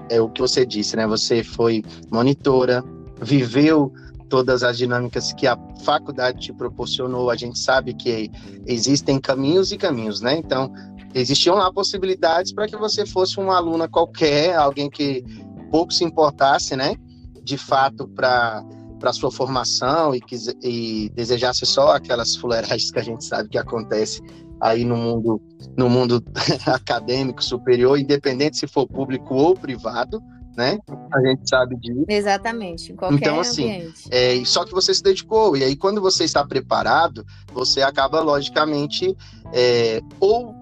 [0.09, 1.05] é o que você disse, né?
[1.05, 2.83] Você foi monitora,
[3.21, 3.91] viveu
[4.29, 7.29] todas as dinâmicas que a faculdade te proporcionou.
[7.29, 8.31] A gente sabe que
[8.65, 10.37] existem caminhos e caminhos, né?
[10.37, 10.71] Então,
[11.13, 15.21] existiam lá possibilidades para que você fosse uma aluna qualquer, alguém que
[15.69, 16.95] pouco se importasse, né?
[17.43, 18.63] De fato, para
[19.01, 23.57] para sua formação e, quis, e desejasse só aquelas fuleiragens que a gente sabe que
[23.57, 24.21] acontece
[24.61, 25.41] aí no mundo
[25.75, 26.23] no mundo
[26.67, 30.21] acadêmico superior, independente se for público ou privado,
[30.55, 30.77] né?
[31.13, 32.05] A gente sabe disso.
[32.07, 34.03] Exatamente, em qualquer então, assim, ambiente.
[34.11, 39.15] É, só que você se dedicou, e aí quando você está preparado, você acaba, logicamente,
[39.53, 40.53] é, ou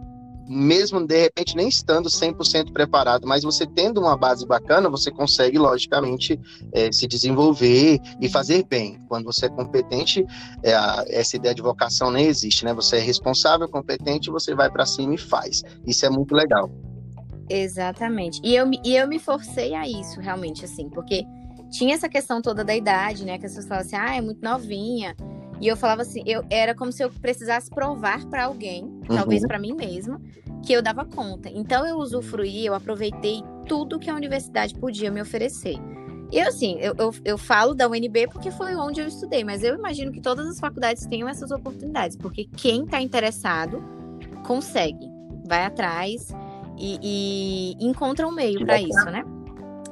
[0.50, 5.60] mesmo de repente nem estando 100% preparado, mas você tendo uma base bacana, você consegue,
[5.60, 6.40] logicamente,
[6.74, 9.00] é, se desenvolver e fazer bem.
[9.08, 10.26] Quando você é competente,
[10.64, 10.74] é,
[11.20, 12.74] essa ideia de vocação nem existe, né?
[12.74, 15.62] Você é responsável, competente, você vai para cima e faz.
[15.86, 16.72] Isso é muito legal.
[17.48, 18.42] Exatamente.
[18.44, 21.24] E eu, e eu me forcei a isso, realmente, assim, porque
[21.70, 23.38] tinha essa questão toda da idade, né?
[23.38, 25.16] Que as pessoas falavam assim, ah, é muito novinha.
[25.62, 29.16] E eu falava assim, eu era como se eu precisasse provar para alguém, uhum.
[29.16, 30.22] talvez para mim mesma,
[30.64, 31.50] que eu dava conta.
[31.50, 35.76] Então eu usufruí, eu aproveitei tudo que a universidade podia me oferecer.
[36.32, 39.64] E eu, assim, eu, eu, eu, falo da UNB porque foi onde eu estudei, mas
[39.64, 43.84] eu imagino que todas as faculdades tenham essas oportunidades, porque quem está interessado
[44.46, 45.10] consegue,
[45.48, 46.28] vai atrás
[46.78, 49.24] e, e encontra um meio para isso, né?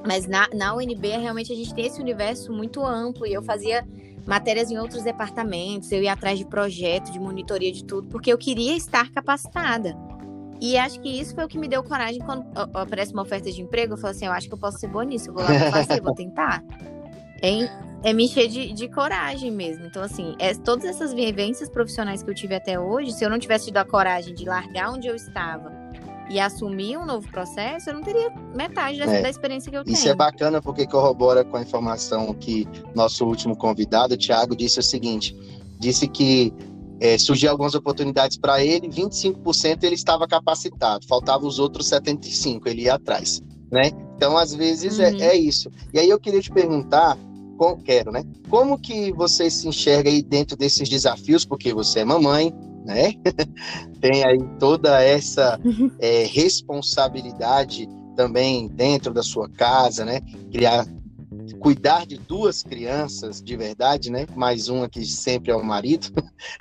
[0.07, 3.85] Mas na, na UNB, realmente, a gente tem esse universo muito amplo e eu fazia
[4.25, 8.37] matérias em outros departamentos, eu ia atrás de projeto, de monitoria, de tudo, porque eu
[8.37, 9.95] queria estar capacitada.
[10.59, 13.61] E acho que isso foi o que me deu coragem quando aparece uma oferta de
[13.61, 13.93] emprego.
[13.93, 16.01] Eu falo assim: eu acho que eu posso ser boa nisso, eu vou lá fazer,
[16.01, 16.63] vou tentar.
[17.43, 19.85] É, é me encher de, de coragem mesmo.
[19.85, 23.37] Então, assim, é, todas essas vivências profissionais que eu tive até hoje, se eu não
[23.37, 25.76] tivesse tido a coragem de largar onde eu estava
[26.29, 29.21] e assumir um novo processo, eu não teria metade da, é.
[29.21, 29.95] da experiência que eu tenho.
[29.95, 34.79] Isso é bacana porque corrobora com a informação que nosso último convidado, o Thiago, disse
[34.79, 35.35] o seguinte:
[35.79, 36.53] disse que
[36.99, 42.83] é, surgiu algumas oportunidades para ele, 25% ele estava capacitado, faltavam os outros 75%, ele
[42.83, 43.91] ia atrás, né?
[44.15, 45.21] Então, às vezes, é, uhum.
[45.21, 45.69] é, é, isso.
[45.93, 47.17] E aí eu queria te perguntar,
[47.55, 48.23] com, quero, né?
[48.49, 52.51] Como que você se enxerga aí dentro desses desafios, porque você é mamãe,
[52.87, 53.11] né?
[54.01, 55.59] Tem aí toda essa
[55.99, 60.21] é, responsabilidade também dentro da sua casa, né?
[60.51, 60.87] Criar
[61.59, 64.25] cuidar de duas crianças de verdade, né?
[64.35, 66.07] Mais uma que sempre é o marido.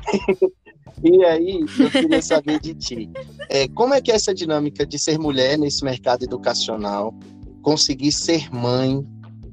[1.03, 3.11] e aí, eu queria saber de ti,
[3.49, 7.15] é, como é que é essa dinâmica de ser mulher nesse mercado educacional,
[7.63, 9.05] conseguir ser mãe,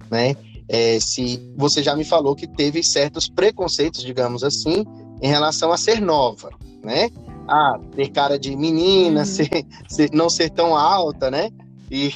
[0.09, 0.35] né?
[0.69, 4.85] É, se você já me falou que teve certos preconceitos, digamos assim,
[5.23, 6.49] em relação a ser nova,
[6.83, 7.09] né?
[7.47, 9.25] Ah, ter cara de menina, uhum.
[9.25, 9.49] ser,
[9.87, 11.49] ser, não ser tão alta, né?
[11.89, 12.11] E,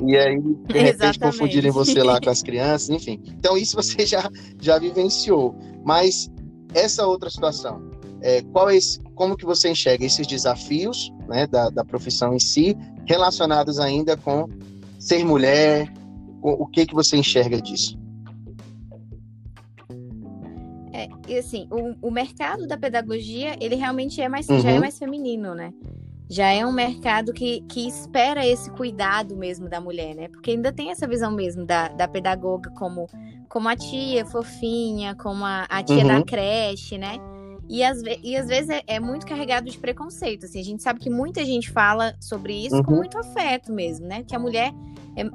[0.00, 3.20] e aí, de repente, confundirem você lá com as crianças, enfim.
[3.26, 5.56] Então, isso você já, já vivenciou.
[5.84, 6.30] Mas
[6.72, 7.82] essa outra situação,
[8.22, 12.38] é, qual é esse, como que você enxerga esses desafios né, da, da profissão em
[12.38, 14.48] si, relacionados ainda com
[15.00, 15.92] ser mulher,
[16.40, 17.98] o que, que você enxerga disso?
[21.28, 24.60] E assim, o, o mercado da pedagogia, ele realmente é mais, uhum.
[24.60, 24.80] já é uhum.
[24.80, 25.72] mais feminino, né?
[26.28, 30.28] Já é um mercado que, que espera esse cuidado mesmo da mulher, né?
[30.28, 33.06] Porque ainda tem essa visão mesmo da, da pedagoga como,
[33.48, 36.08] como a tia fofinha, como a, a tia uhum.
[36.08, 37.18] da creche, né?
[37.68, 40.46] E às, e às vezes é, é, muito carregado de preconceito.
[40.46, 42.82] Assim, a gente sabe que muita gente fala sobre isso uhum.
[42.82, 44.22] com muito afeto mesmo, né?
[44.22, 44.72] Que a mulher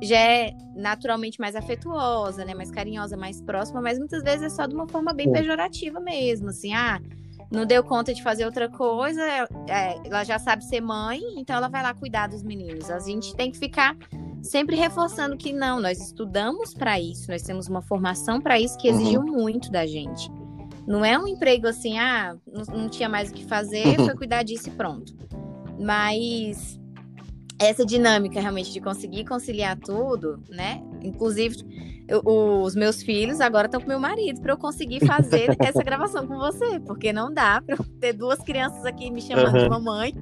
[0.01, 2.53] já é naturalmente mais afetuosa, né?
[2.53, 6.49] Mais carinhosa, mais próxima, mas muitas vezes é só de uma forma bem pejorativa mesmo.
[6.49, 6.99] Assim, ah,
[7.51, 11.55] não deu conta de fazer outra coisa, é, é, ela já sabe ser mãe, então
[11.55, 12.89] ela vai lá cuidar dos meninos.
[12.89, 13.95] A gente tem que ficar
[14.41, 18.87] sempre reforçando que não, nós estudamos para isso, nós temos uma formação para isso que
[18.87, 19.31] exigiu uhum.
[19.31, 20.29] muito da gente.
[20.87, 24.43] Não é um emprego assim, ah, não, não tinha mais o que fazer, foi cuidar
[24.43, 25.15] disso e pronto.
[25.79, 26.78] Mas
[27.59, 30.81] essa dinâmica realmente de conseguir conciliar tudo, né?
[31.01, 31.57] Inclusive,
[32.07, 36.25] eu, os meus filhos agora estão com meu marido para eu conseguir fazer essa gravação
[36.25, 39.63] com você, porque não dá para ter duas crianças aqui me chamando uhum.
[39.63, 40.13] de mamãe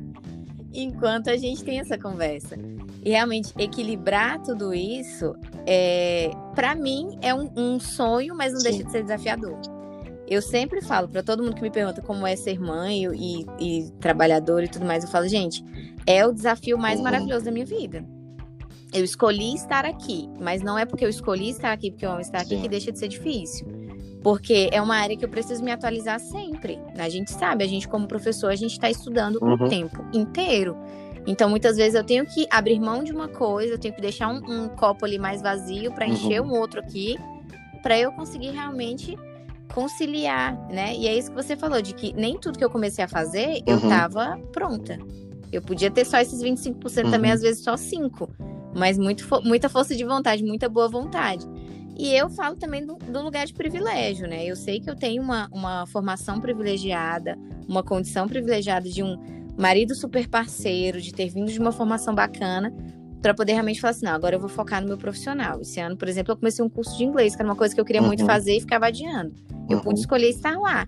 [0.73, 2.57] enquanto a gente tem essa conversa.
[3.03, 8.69] E realmente equilibrar tudo isso, é, para mim, é um, um sonho, mas não Sim.
[8.69, 9.59] deixa de ser desafiador.
[10.27, 13.91] Eu sempre falo para todo mundo que me pergunta como é ser mãe e, e
[13.99, 15.63] trabalhador e tudo mais, eu falo, gente,
[16.05, 17.05] é o desafio mais uhum.
[17.05, 18.05] maravilhoso da minha vida.
[18.93, 22.21] Eu escolhi estar aqui, mas não é porque eu escolhi estar aqui, porque eu amo
[22.21, 22.55] estar Sim.
[22.55, 23.67] aqui, que deixa de ser difícil.
[24.21, 26.79] Porque é uma área que eu preciso me atualizar sempre.
[26.97, 29.53] A gente sabe, a gente, como professor, a gente está estudando uhum.
[29.53, 30.75] o tempo inteiro.
[31.25, 34.29] Então, muitas vezes eu tenho que abrir mão de uma coisa, eu tenho que deixar
[34.29, 36.49] um, um copo ali mais vazio para encher uhum.
[36.49, 37.17] um outro aqui,
[37.81, 39.17] para eu conseguir realmente
[39.73, 40.95] conciliar, né?
[40.95, 43.61] E é isso que você falou, de que nem tudo que eu comecei a fazer,
[43.65, 43.89] eu uhum.
[43.89, 44.97] tava pronta.
[45.51, 47.11] Eu podia ter só esses 25% uhum.
[47.11, 48.29] também, às vezes só 5%.
[48.75, 51.47] Mas muito, muita força de vontade, muita boa vontade.
[51.97, 54.45] E eu falo também do, do, lugar de privilégio, né?
[54.45, 57.35] Eu sei que eu tenho uma, uma formação privilegiada,
[57.67, 59.17] uma condição privilegiada de um
[59.57, 62.71] marido super parceiro, de ter vindo de uma formação bacana,
[63.27, 65.59] para poder realmente falar assim, não, agora eu vou focar no meu profissional.
[65.59, 67.81] Esse ano, por exemplo, eu comecei um curso de inglês, que era uma coisa que
[67.81, 68.07] eu queria uhum.
[68.07, 69.35] muito fazer e ficava adiando.
[69.69, 69.83] Eu uhum.
[69.83, 70.87] pude escolher estar lá.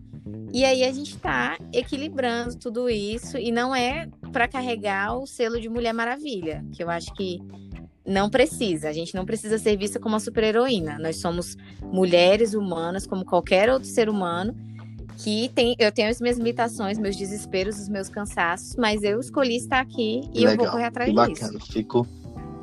[0.54, 5.60] E aí a gente está equilibrando tudo isso e não é para carregar o selo
[5.60, 7.42] de Mulher Maravilha, que eu acho que
[8.08, 8.88] não precisa.
[8.88, 10.98] A gente não precisa ser vista como uma super-heroína.
[10.98, 14.56] Nós somos mulheres humanas, como qualquer outro ser humano,
[15.18, 19.58] que tem, eu tenho as minhas limitações, meus desesperos, os meus cansaços, mas eu escolhi
[19.58, 21.42] estar aqui e Legal, eu vou correr atrás que disso.
[21.44, 22.08] Bacana, fico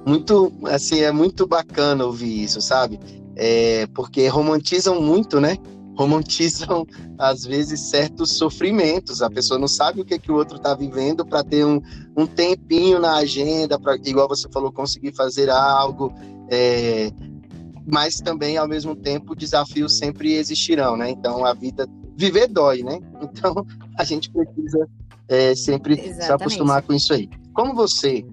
[0.07, 3.01] muito, assim, é muito bacana ouvir isso, sabe?
[3.35, 5.59] É, porque romantizam muito, né?
[5.99, 6.87] Romantizam,
[7.19, 9.21] às vezes, certos sofrimentos.
[9.21, 11.81] A pessoa não sabe o que, que o outro está vivendo para ter um,
[12.16, 16.12] um tempinho na agenda, para, igual você falou, conseguir fazer algo.
[16.51, 17.11] É,
[17.85, 21.11] mas também, ao mesmo tempo, desafios sempre existirão, né?
[21.11, 21.88] Então, a vida.
[22.16, 23.01] Viver dói, né?
[23.21, 23.66] Então,
[23.99, 24.88] a gente precisa
[25.29, 26.25] é, sempre Exatamente.
[26.25, 27.29] se acostumar com isso aí.
[27.53, 28.25] Como você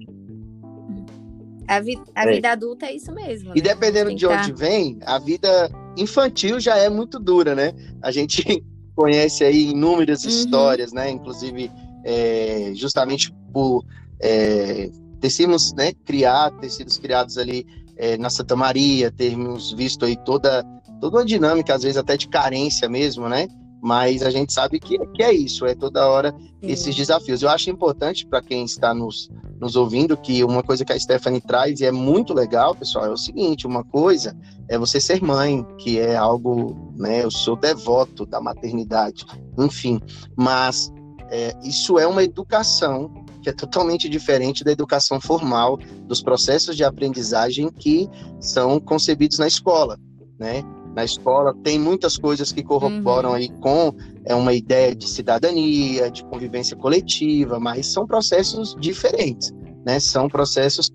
[1.68, 2.36] a, vi a é.
[2.36, 3.52] vida adulta é isso mesmo.
[3.56, 3.70] E né?
[3.70, 7.74] dependendo de onde vem, a vida infantil já é muito dura, né?
[8.02, 8.64] A gente
[8.96, 10.30] conhece aí inúmeras uhum.
[10.30, 11.10] histórias, né?
[11.10, 11.72] Inclusive,
[12.04, 13.84] é, justamente por
[14.20, 20.06] é, ter sido né, criado, ter sido criados ali é, na Santa Maria, termos visto
[20.06, 20.64] aí toda,
[21.00, 23.48] toda uma dinâmica, às vezes até de carência mesmo, né?
[23.82, 27.42] Mas a gente sabe que, que é isso, é toda hora esses desafios.
[27.42, 31.42] Eu acho importante para quem está nos, nos ouvindo que uma coisa que a Stephanie
[31.42, 34.36] traz e é muito legal, pessoal, é o seguinte: uma coisa
[34.68, 37.24] é você ser mãe, que é algo, né?
[37.24, 39.26] Eu sou devoto da maternidade,
[39.58, 40.00] enfim,
[40.36, 40.92] mas
[41.30, 43.12] é, isso é uma educação
[43.42, 49.48] que é totalmente diferente da educação formal, dos processos de aprendizagem que são concebidos na
[49.48, 50.00] escola,
[50.40, 50.64] né?
[50.96, 53.36] Na escola tem muitas coisas que corroboram uhum.
[53.36, 53.94] aí com
[54.26, 59.52] é uma ideia de cidadania, de convivência coletiva, mas são processos diferentes,
[59.86, 60.00] né?
[60.00, 60.92] São processos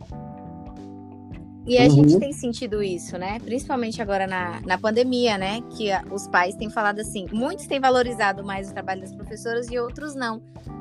[1.68, 1.90] e a uhum.
[1.90, 3.38] gente tem sentido isso, né?
[3.40, 5.60] Principalmente agora na, na pandemia, né?
[5.76, 9.70] Que a, os pais têm falado assim, muitos têm valorizado mais o trabalho das professoras
[9.70, 10.40] e outros não.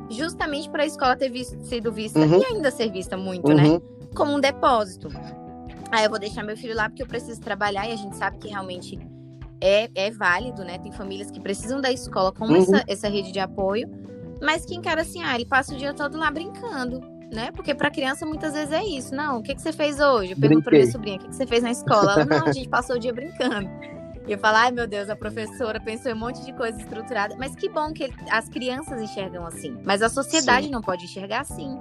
[0.09, 2.39] Justamente para a escola ter visto, sido vista uhum.
[2.39, 3.65] e ainda ser vista muito, né?
[3.65, 3.73] uhum.
[3.73, 3.81] né?
[4.15, 5.09] Como um depósito.
[5.91, 8.37] Aí eu vou deixar meu filho lá porque eu preciso trabalhar e a gente sabe
[8.37, 8.99] que realmente
[9.61, 10.77] é, é válido, né?
[10.77, 12.83] Tem famílias que precisam da escola com essa, uhum.
[12.87, 13.89] essa rede de apoio,
[14.41, 17.51] mas que encara assim, ah, ele passa o dia todo lá brincando né?
[17.51, 19.13] Porque para criança muitas vezes é isso.
[19.13, 20.31] Não, o que, que você fez hoje?
[20.31, 22.13] Eu pergunto para minha sobrinha, o que, que você fez na escola?
[22.13, 23.69] Ela, não, a gente passou o dia brincando.
[24.27, 27.35] E eu falo, ai meu Deus, a professora pensou em um monte de coisa estruturada.
[27.37, 29.77] Mas que bom que as crianças enxergam assim.
[29.83, 30.71] Mas a sociedade Sim.
[30.71, 31.77] não pode enxergar assim.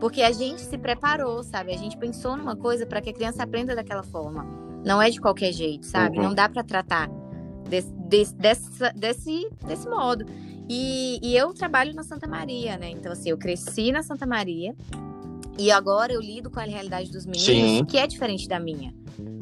[0.00, 1.72] Porque a gente se preparou, sabe?
[1.72, 4.44] A gente pensou numa coisa para que a criança aprenda daquela forma.
[4.84, 6.18] Não é de qualquer jeito, sabe?
[6.18, 6.24] Uhum.
[6.24, 7.08] Não dá para tratar
[7.68, 7.92] desse,
[8.34, 8.34] desse,
[8.94, 10.26] desse, desse, modo.
[10.68, 12.90] E, e eu trabalho na Santa Maria, né?
[12.90, 14.74] Então, assim, eu cresci na Santa Maria
[15.58, 17.84] e agora eu lido com a realidade dos meninos, Sim.
[17.84, 18.94] que é diferente da minha.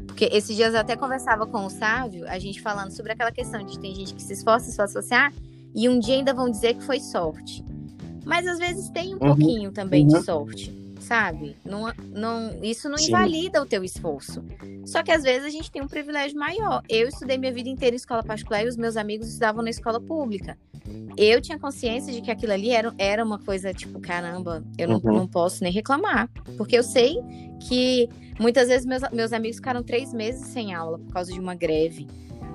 [0.06, 3.64] Porque esses dias eu até conversava com o Sávio, a gente falando sobre aquela questão
[3.64, 5.32] de tem gente que se esforça, se esforça, associar,
[5.74, 7.64] e um dia ainda vão dizer que foi sorte.
[8.24, 9.18] Mas às vezes tem um uhum.
[9.18, 10.18] pouquinho também uhum.
[10.18, 11.56] de sorte sabe?
[11.64, 13.08] Não, não, isso não Sim.
[13.08, 14.42] invalida o teu esforço.
[14.86, 16.82] Só que às vezes a gente tem um privilégio maior.
[16.88, 20.00] Eu estudei minha vida inteira em escola particular e os meus amigos estudavam na escola
[20.00, 20.56] pública.
[21.16, 25.00] Eu tinha consciência de que aquilo ali era, era uma coisa tipo, caramba, eu não,
[25.04, 25.12] uhum.
[25.12, 26.30] não posso nem reclamar.
[26.56, 27.16] Porque eu sei
[27.68, 28.08] que
[28.38, 32.06] muitas vezes meus, meus amigos ficaram três meses sem aula por causa de uma greve.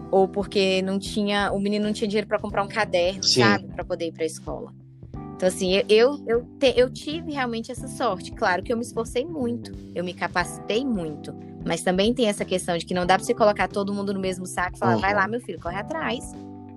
[0.10, 3.42] Ou porque não tinha, o menino não tinha dinheiro para comprar um caderno, Sim.
[3.42, 3.68] sabe?
[3.68, 4.74] Para poder ir para a escola.
[5.38, 8.32] Então, assim, eu, eu, te, eu tive realmente essa sorte.
[8.32, 11.32] Claro que eu me esforcei muito, eu me capacitei muito.
[11.64, 14.20] Mas também tem essa questão de que não dá para você colocar todo mundo no
[14.20, 15.02] mesmo saco e falar, uhum.
[15.02, 16.24] vai lá, meu filho, corre atrás.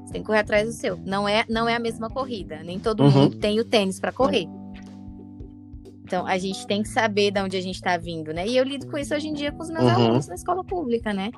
[0.05, 0.99] Você tem que correr atrás do seu.
[1.07, 2.61] Não é, não é a mesma corrida.
[2.63, 3.11] Nem todo uhum.
[3.11, 4.47] mundo tem o tênis para correr.
[6.11, 8.45] Então, a gente tem que saber de onde a gente está vindo, né?
[8.45, 9.91] E eu lido com isso hoje em dia com os meus uhum.
[9.91, 11.31] alunos na escola pública, né?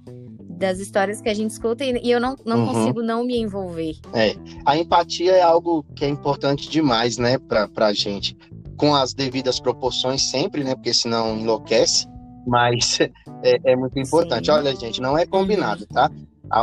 [0.62, 2.72] das histórias que a gente escuta e eu não, não uhum.
[2.72, 3.96] consigo não me envolver.
[4.14, 8.36] É, a empatia é algo que é importante demais, né, pra, pra gente.
[8.76, 12.06] Com as devidas proporções sempre, né, porque senão enlouquece,
[12.46, 13.00] mas
[13.42, 14.46] é, é muito importante.
[14.46, 14.52] Sim.
[14.52, 16.08] Olha, gente, não é combinado, tá?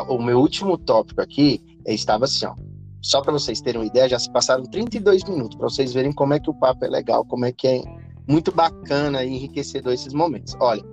[0.07, 2.55] O meu último tópico aqui estava assim, ó.
[3.01, 6.33] Só para vocês terem uma ideia, já se passaram 32 minutos, para vocês verem como
[6.33, 7.81] é que o papo é legal, como é que é
[8.27, 10.55] muito bacana e enriquecedor esses momentos.
[10.59, 10.83] Olha,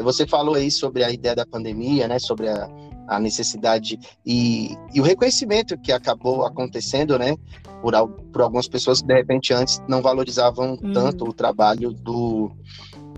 [0.00, 2.18] você falou aí sobre a ideia da pandemia, né?
[2.18, 2.68] Sobre a,
[3.08, 7.36] a necessidade e, e, o reconhecimento que acabou acontecendo, né?
[7.82, 7.92] Por,
[8.32, 10.92] por algumas pessoas que de repente antes não valorizavam uhum.
[10.92, 12.50] tanto o trabalho do,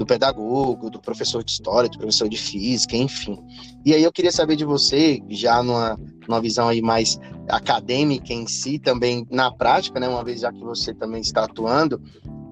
[0.00, 3.38] do pedagogo, do professor de história, do professor de física, enfim.
[3.84, 8.46] E aí eu queria saber de você, já numa, numa visão aí mais acadêmica em
[8.46, 10.08] si, também na prática, né?
[10.08, 12.00] Uma vez já que você também está atuando,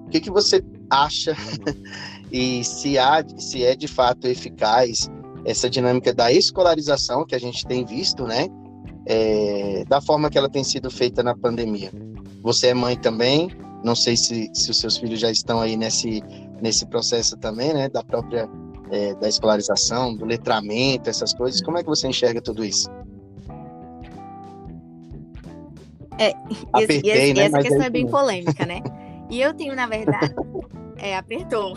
[0.05, 1.35] o que, que você acha
[2.31, 5.09] e se, há, se é de fato eficaz
[5.43, 8.47] essa dinâmica da escolarização que a gente tem visto, né?
[9.07, 11.91] É, da forma que ela tem sido feita na pandemia.
[12.43, 13.49] Você é mãe também,
[13.83, 16.21] não sei se, se os seus filhos já estão aí nesse,
[16.61, 17.89] nesse processo também, né?
[17.89, 18.49] Da própria
[18.91, 21.61] é, da escolarização, do letramento, essas coisas.
[21.61, 22.89] Como é que você enxerga tudo isso?
[26.17, 26.33] É,
[26.73, 27.43] Apertei, e, né?
[27.43, 28.81] essa questão é bem polêmica, né?
[29.31, 30.33] E eu tenho, na verdade,
[30.97, 31.75] é, apertou.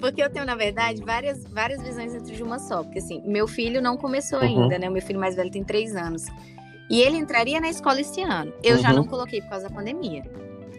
[0.00, 2.82] Porque eu tenho, na verdade, várias, várias visões dentro de uma só.
[2.82, 4.62] Porque, assim, meu filho não começou uhum.
[4.62, 4.88] ainda, né?
[4.88, 6.24] O meu filho mais velho tem três anos.
[6.88, 8.54] E ele entraria na escola esse ano.
[8.62, 8.82] Eu uhum.
[8.82, 10.22] já não coloquei por causa da pandemia.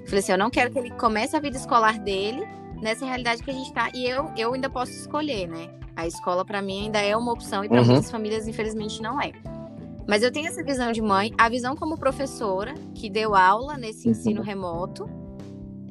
[0.05, 2.43] Falei assim, eu não quero que ele comece a vida escolar dele
[2.85, 3.89] nessa realidade que a gente tá.
[3.95, 5.69] E eu, eu ainda posso escolher, né?
[5.95, 7.63] A escola, para mim, ainda é uma opção.
[7.63, 7.87] E para uhum.
[7.87, 9.31] muitas famílias, infelizmente, não é.
[10.07, 14.07] Mas eu tenho essa visão de mãe, a visão como professora, que deu aula nesse
[14.07, 14.45] ensino uhum.
[14.45, 15.09] remoto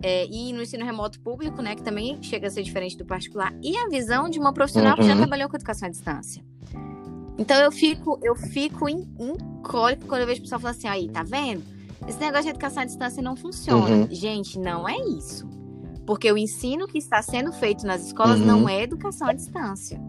[0.01, 3.53] é, e no ensino remoto público, né, que também chega a ser diferente do particular,
[3.61, 4.99] e a visão de uma profissional uhum.
[4.99, 5.19] que já uhum.
[5.19, 6.45] trabalhou com educação à distância.
[7.37, 10.87] Então eu fico, eu fico em, em cólico quando eu vejo o pessoal falando assim,
[10.87, 11.65] aí, tá vendo?
[12.07, 13.97] Esse negócio de educação à distância não funciona.
[13.97, 14.09] Uhum.
[14.11, 15.45] Gente, não é isso.
[16.07, 18.47] Porque o ensino que está sendo feito nas escolas uhum.
[18.47, 20.01] não é educação à distância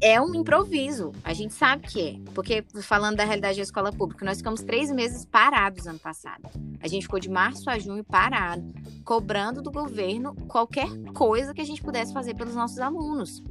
[0.00, 1.12] é um improviso.
[1.24, 2.30] A gente sabe que é.
[2.34, 6.48] Porque, falando da realidade da escola pública, nós ficamos três meses parados ano passado.
[6.80, 8.72] A gente ficou de março a junho parado,
[9.04, 13.42] cobrando do governo qualquer coisa que a gente pudesse fazer pelos nossos alunos.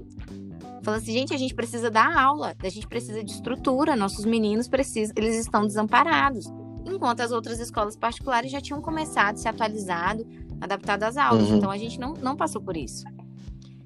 [0.84, 4.68] Falando assim, gente, a gente precisa dar aula, a gente precisa de estrutura, nossos meninos
[4.68, 6.46] precisam, eles estão desamparados.
[6.86, 10.24] Enquanto as outras escolas particulares já tinham começado, se atualizado,
[10.60, 11.50] adaptado às aulas.
[11.50, 11.58] Uhum.
[11.58, 13.06] Então a gente não, não passou por isso.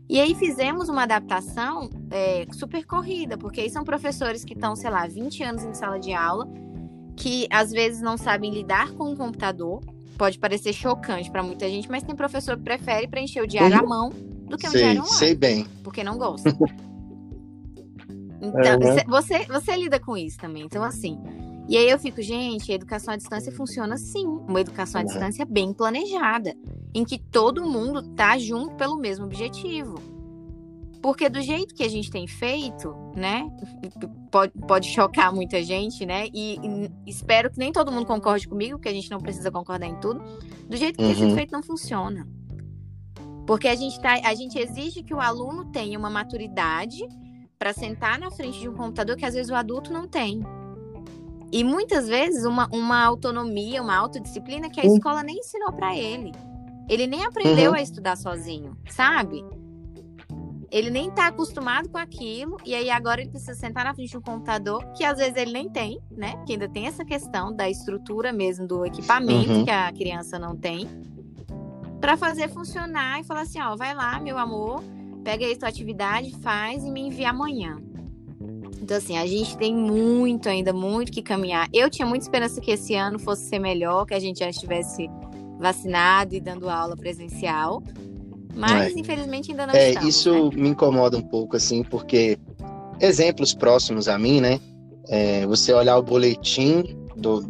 [0.10, 4.90] E aí fizemos uma adaptação é, super corrida, porque aí são professores que estão, sei
[4.90, 6.48] lá, 20 anos em sala de aula,
[7.16, 9.82] que às vezes não sabem lidar com o computador.
[10.18, 13.84] Pode parecer chocante para muita gente, mas tem professor que prefere preencher o diário uhum.
[13.84, 15.18] à mão do que um sei, diário online.
[15.18, 15.68] Sei bem.
[15.84, 16.50] Porque não gosta.
[18.42, 18.96] Então, uhum.
[19.08, 20.64] você, você lida com isso também.
[20.64, 21.20] Então, assim.
[21.70, 24.26] E aí eu fico, gente, a educação à distância funciona sim.
[24.26, 25.08] Uma educação à uhum.
[25.08, 26.56] distância bem planejada,
[26.96, 30.02] em que todo mundo tá junto pelo mesmo objetivo.
[31.00, 33.48] Porque do jeito que a gente tem feito, né?
[34.32, 36.28] Pode, pode chocar muita gente, né?
[36.32, 39.88] E, e, espero que nem todo mundo concorde comigo, porque a gente não precisa concordar
[39.88, 40.22] em tudo.
[40.68, 41.10] Do jeito que uhum.
[41.10, 42.28] tem sido feito, não funciona.
[43.48, 47.00] Porque a gente, tá, a gente exige que o aluno tenha uma maturidade
[47.58, 50.44] para sentar na frente de um computador que às vezes o adulto não tem.
[51.52, 54.95] E muitas vezes uma, uma autonomia, uma autodisciplina que a uhum.
[54.95, 56.32] escola nem ensinou para ele.
[56.88, 57.78] Ele nem aprendeu uhum.
[57.78, 59.43] a estudar sozinho, sabe?
[60.72, 64.18] Ele nem tá acostumado com aquilo, e aí agora ele precisa sentar na frente de
[64.18, 66.43] um computador, que às vezes ele nem tem, né?
[66.45, 69.66] Que ainda tem essa questão da estrutura mesmo do equipamento uhum.
[69.66, 70.88] que a criança não tem,
[72.00, 74.84] para fazer funcionar e falar assim: ó, vai lá, meu amor,
[75.24, 77.78] pega aí sua atividade, faz e me envia amanhã.
[78.82, 81.68] Então, assim, a gente tem muito ainda, muito que caminhar.
[81.74, 85.10] Eu tinha muita esperança que esse ano fosse ser melhor, que a gente já estivesse
[85.60, 87.84] vacinado e dando aula presencial.
[88.56, 89.00] Mas, é.
[89.00, 90.10] infelizmente, ainda não é, estamos.
[90.10, 90.56] Isso né?
[90.56, 92.38] me incomoda um pouco, assim, porque
[93.00, 94.60] exemplos próximos a mim, né?
[95.08, 96.84] É, você olhar o boletim
[97.16, 97.42] do,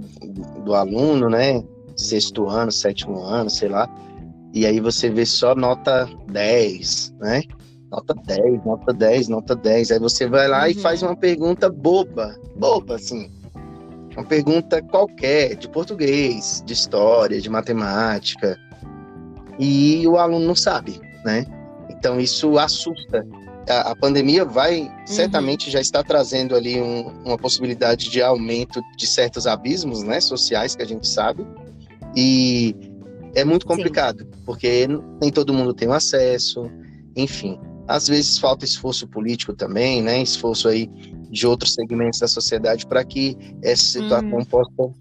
[0.66, 1.64] do aluno, né?
[1.96, 3.90] Sexto ano, sétimo ano, sei lá.
[4.54, 7.44] E aí você vê só nota 10, né?
[7.92, 9.92] Nota 10, nota 10, nota 10.
[9.92, 10.68] Aí você vai lá uhum.
[10.70, 13.32] e faz uma pergunta boba, boba, assim.
[14.16, 18.58] Uma pergunta qualquer, de português, de história, de matemática
[19.60, 21.46] e o aluno não sabe, né?
[21.90, 23.28] Então isso assusta.
[23.70, 24.90] A, a pandemia vai uhum.
[25.06, 30.76] certamente já está trazendo ali um, uma possibilidade de aumento de certos abismos, né, sociais
[30.76, 31.46] que a gente sabe
[32.16, 32.76] e
[33.36, 34.42] é muito complicado Sim.
[34.46, 34.88] porque
[35.22, 36.70] nem todo mundo tem acesso,
[37.16, 37.60] enfim.
[37.90, 40.22] Às vezes falta esforço político também, né?
[40.22, 40.88] Esforço aí
[41.32, 44.46] de outros segmentos da sociedade para que essa situação uhum.
[44.46, 44.94] possa.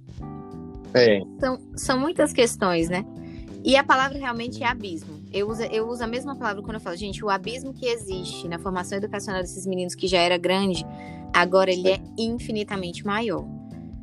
[0.95, 1.21] É.
[1.39, 3.05] São, são muitas questões, né?
[3.63, 5.19] E a palavra realmente é abismo.
[5.31, 8.49] Eu uso, eu uso a mesma palavra quando eu falo, gente, o abismo que existe
[8.49, 10.83] na formação educacional desses meninos que já era grande,
[11.35, 13.45] agora ele é infinitamente maior.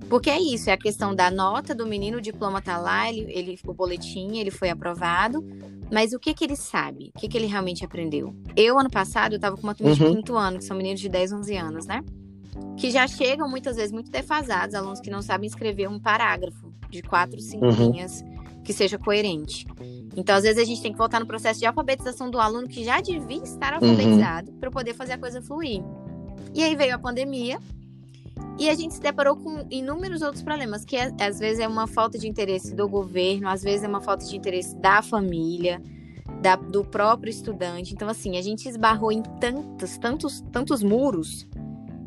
[0.09, 3.25] Porque é isso, é a questão da nota do menino, o diploma tá lá, ele,
[3.29, 5.43] ele o boletim, ele foi aprovado,
[5.91, 7.11] mas o que que ele sabe?
[7.15, 8.35] O que que ele realmente aprendeu?
[8.55, 9.97] Eu, ano passado, eu tava com uma turma uhum.
[9.97, 12.03] de quinto ano, que são meninos de 10, 11 anos, né?
[12.77, 17.01] Que já chegam muitas vezes muito defasados, alunos que não sabem escrever um parágrafo de
[17.01, 17.91] quatro, cinco uhum.
[17.91, 18.23] linhas
[18.63, 19.65] que seja coerente.
[20.15, 22.83] Então, às vezes, a gente tem que voltar no processo de alfabetização do aluno que
[22.83, 23.89] já devia estar uhum.
[23.89, 24.59] alfabetizado uhum.
[24.59, 25.83] para poder fazer a coisa fluir.
[26.53, 27.59] E aí veio a pandemia
[28.57, 31.87] e a gente se deparou com inúmeros outros problemas, que é, às vezes é uma
[31.87, 35.81] falta de interesse do governo, às vezes é uma falta de interesse da família,
[36.41, 37.93] da, do próprio estudante.
[37.93, 41.45] Então, assim, a gente esbarrou em tantos, tantos, tantos muros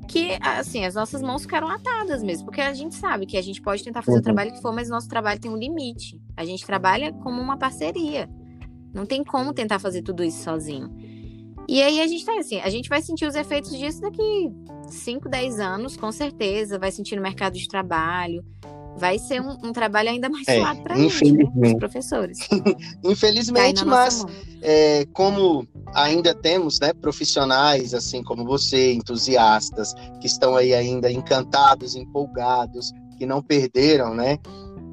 [0.08, 3.60] que, assim, as nossas mãos ficaram atadas mesmo, porque a gente sabe que a gente
[3.60, 4.20] pode tentar fazer uhum.
[4.20, 6.18] o trabalho que for, mas nosso trabalho tem um limite.
[6.34, 8.28] A gente trabalha como uma parceria.
[8.94, 10.90] Não tem como tentar fazer tudo isso sozinho.
[11.68, 14.50] E aí a gente tá assim, a gente vai sentir os efeitos disso daqui
[14.90, 18.44] 5, 10 anos, com certeza, vai sentir no mercado de trabalho,
[18.98, 22.38] vai ser um, um trabalho ainda mais é, suado para gente, né, os professores.
[23.04, 24.24] infelizmente, mas
[24.60, 31.94] é, como ainda temos né, profissionais assim como você, entusiastas, que estão aí ainda encantados,
[31.94, 34.38] empolgados, que não perderam né,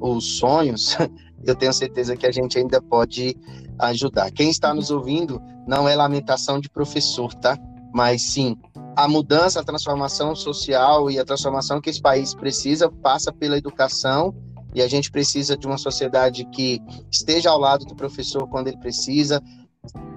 [0.00, 0.96] os sonhos,
[1.44, 3.36] eu tenho certeza que a gente ainda pode
[3.78, 4.30] ajudar.
[4.30, 7.58] Quem está nos ouvindo não é lamentação de professor, tá?
[7.92, 8.56] Mas sim
[8.96, 14.34] a mudança, a transformação social e a transformação que esse país precisa passa pela educação
[14.74, 16.80] e a gente precisa de uma sociedade que
[17.10, 19.42] esteja ao lado do professor quando ele precisa,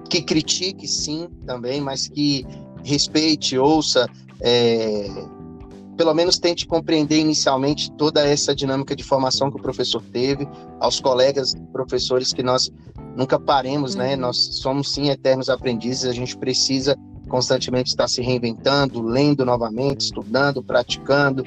[0.08, 2.46] que critique sim também, mas que
[2.82, 4.08] respeite, ouça,
[4.40, 5.06] é,
[5.96, 11.00] pelo menos tente compreender inicialmente toda essa dinâmica de formação que o professor teve, aos
[11.00, 12.70] colegas professores que nós
[13.14, 14.14] nunca paremos, né?
[14.14, 14.20] Uhum.
[14.20, 16.96] Nós somos sim eternos aprendizes, a gente precisa
[17.30, 21.44] constantemente está se reinventando, lendo novamente, estudando, praticando,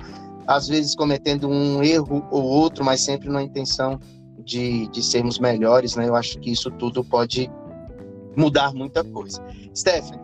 [0.47, 3.99] às vezes cometendo um erro ou outro, mas sempre na intenção
[4.39, 6.07] de, de sermos melhores, né?
[6.07, 7.51] Eu acho que isso tudo pode
[8.35, 9.43] mudar muita coisa.
[9.75, 10.23] Stephanie.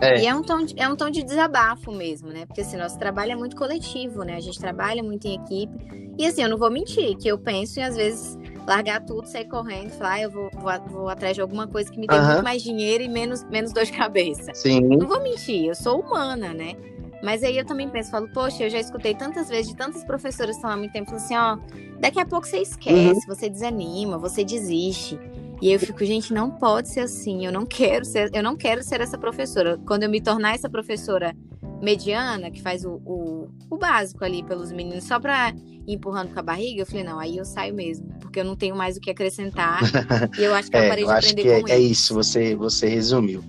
[0.00, 0.22] É.
[0.22, 2.46] E é um, tom de, é um tom de desabafo mesmo, né?
[2.46, 4.36] Porque assim, nosso trabalho é muito coletivo, né?
[4.36, 6.14] A gente trabalha muito em equipe.
[6.18, 8.38] E assim, eu não vou mentir, que eu penso e às vezes
[8.70, 11.98] largar tudo, sair correndo, falar, ah, eu vou, vou, vou, atrás de alguma coisa que
[11.98, 12.26] me dê uhum.
[12.26, 14.54] muito mais dinheiro e menos, menos dor de cabeça.
[14.54, 14.80] Sim.
[14.80, 16.76] Não vou mentir, eu sou humana, né?
[17.22, 20.52] Mas aí eu também penso, falo, poxa, eu já escutei tantas vezes de tantas professoras
[20.52, 21.58] que estão há muito tempo, assim, ó,
[21.98, 23.26] daqui a pouco você esquece, uhum.
[23.26, 25.18] você desanima, você desiste.
[25.60, 27.44] E eu fico, gente, não pode ser assim.
[27.44, 29.78] Eu não quero ser, eu não quero ser essa professora.
[29.86, 31.36] Quando eu me tornar essa professora
[31.82, 35.52] mediana, que faz o, o, o básico ali pelos meninos, só para
[35.94, 38.76] empurrando com a barriga, eu falei, não, aí eu saio mesmo, porque eu não tenho
[38.76, 39.80] mais o que acrescentar.
[40.38, 41.98] e eu acho que é, eu parei de aprender é, com é eles.
[41.98, 43.44] isso, você, você resumiu.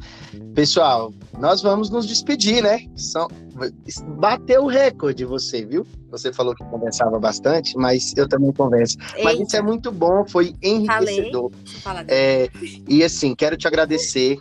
[0.54, 2.86] Pessoal, nós vamos nos despedir, né?
[2.96, 3.28] São,
[4.18, 5.86] bateu o recorde você, viu?
[6.10, 8.98] Você falou que conversava bastante, mas eu também converso.
[9.24, 9.44] Mas Eita.
[9.44, 11.52] isso é muito bom, foi enriquecedor.
[12.08, 12.50] É,
[12.88, 14.40] e assim, quero te agradecer.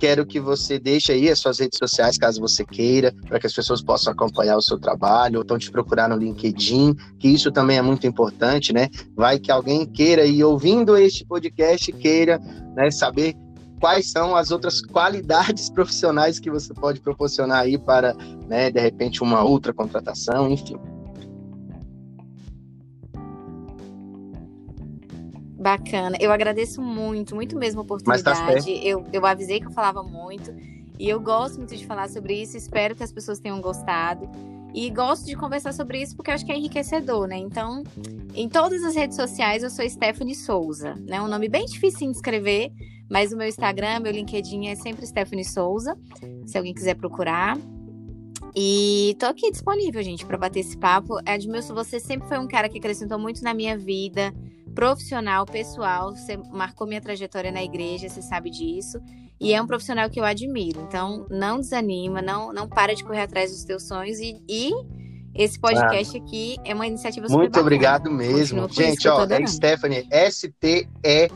[0.00, 3.52] Quero que você deixe aí as suas redes sociais, caso você queira, para que as
[3.52, 7.76] pessoas possam acompanhar o seu trabalho, ou então te procurar no LinkedIn, que isso também
[7.76, 8.88] é muito importante, né?
[9.14, 12.38] Vai que alguém queira e ouvindo este podcast queira
[12.74, 13.36] né, saber
[13.78, 18.14] quais são as outras qualidades profissionais que você pode proporcionar aí para,
[18.48, 20.78] né, de repente, uma outra contratação, enfim.
[25.60, 26.16] Bacana.
[26.18, 28.80] Eu agradeço muito, muito mesmo a Mas tá oportunidade.
[28.82, 30.54] eu, eu avisei que eu falava muito.
[30.98, 32.56] E eu gosto muito de falar sobre isso.
[32.56, 34.26] Espero que as pessoas tenham gostado.
[34.72, 37.36] E gosto de conversar sobre isso porque acho que é enriquecedor, né?
[37.36, 37.82] Então,
[38.34, 41.20] em todas as redes sociais, eu sou Stephanie Souza, né?
[41.20, 42.72] Um nome bem difícil de escrever,
[43.10, 45.94] mas o meu Instagram, meu LinkedIn é sempre Stephanie Souza,
[46.46, 47.58] se alguém quiser procurar.
[48.54, 51.18] E tô aqui disponível, gente, para bater esse papo.
[51.26, 54.32] Edmilson, você sempre foi um cara que acrescentou muito na minha vida,
[54.74, 56.14] profissional, pessoal.
[56.14, 59.00] Você marcou minha trajetória na igreja, você sabe disso.
[59.40, 60.80] E é um profissional que eu admiro.
[60.82, 64.18] Então, não desanima, não, não para de correr atrás dos teus sonhos.
[64.18, 64.70] E, e
[65.34, 67.66] esse podcast aqui é uma iniciativa super Muito bacana.
[67.66, 68.62] obrigado mesmo.
[68.62, 69.46] Continua Gente, ó, é.
[69.46, 71.30] Stephanie, S-T-E-F-A-N-N-Y.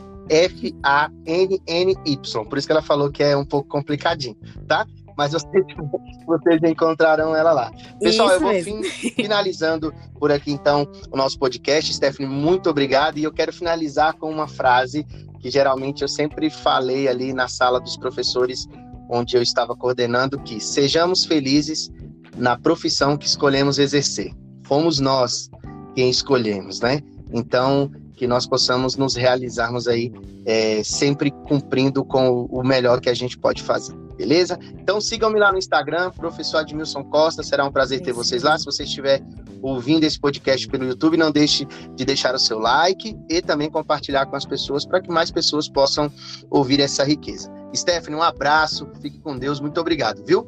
[2.45, 4.85] Por isso que ela falou que é um pouco complicadinho, tá?
[5.17, 5.65] Mas vocês,
[6.25, 7.71] vocês encontrarão ela lá.
[7.99, 8.83] Pessoal, Isso eu vou mesmo.
[9.15, 11.93] finalizando por aqui então o nosso podcast.
[11.93, 13.17] Stephanie, muito obrigado.
[13.17, 15.05] E eu quero finalizar com uma frase
[15.39, 18.67] que geralmente eu sempre falei ali na sala dos professores,
[19.09, 21.91] onde eu estava coordenando, que sejamos felizes
[22.35, 24.33] na profissão que escolhemos exercer.
[24.63, 25.49] Fomos nós
[25.93, 27.01] quem escolhemos, né?
[27.31, 30.11] Então, que nós possamos nos realizarmos aí,
[30.45, 34.57] é, sempre cumprindo com o melhor que a gente pode fazer, beleza?
[34.79, 38.57] Então, sigam-me lá no Instagram, professor Admilson Costa, será um prazer ter vocês lá.
[38.57, 39.21] Se você estiver
[39.61, 44.25] ouvindo esse podcast pelo YouTube, não deixe de deixar o seu like e também compartilhar
[44.27, 46.11] com as pessoas para que mais pessoas possam
[46.49, 47.51] ouvir essa riqueza.
[47.75, 50.47] Stephanie, um abraço, fique com Deus, muito obrigado, viu?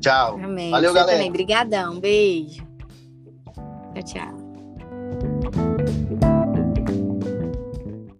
[0.00, 0.38] Tchau.
[0.42, 0.70] Amém.
[0.70, 1.16] Valeu, Você galera.
[1.16, 1.32] também.
[1.32, 1.98] Brigadão.
[1.98, 2.62] Beijo.
[3.94, 6.03] Tchau, tchau.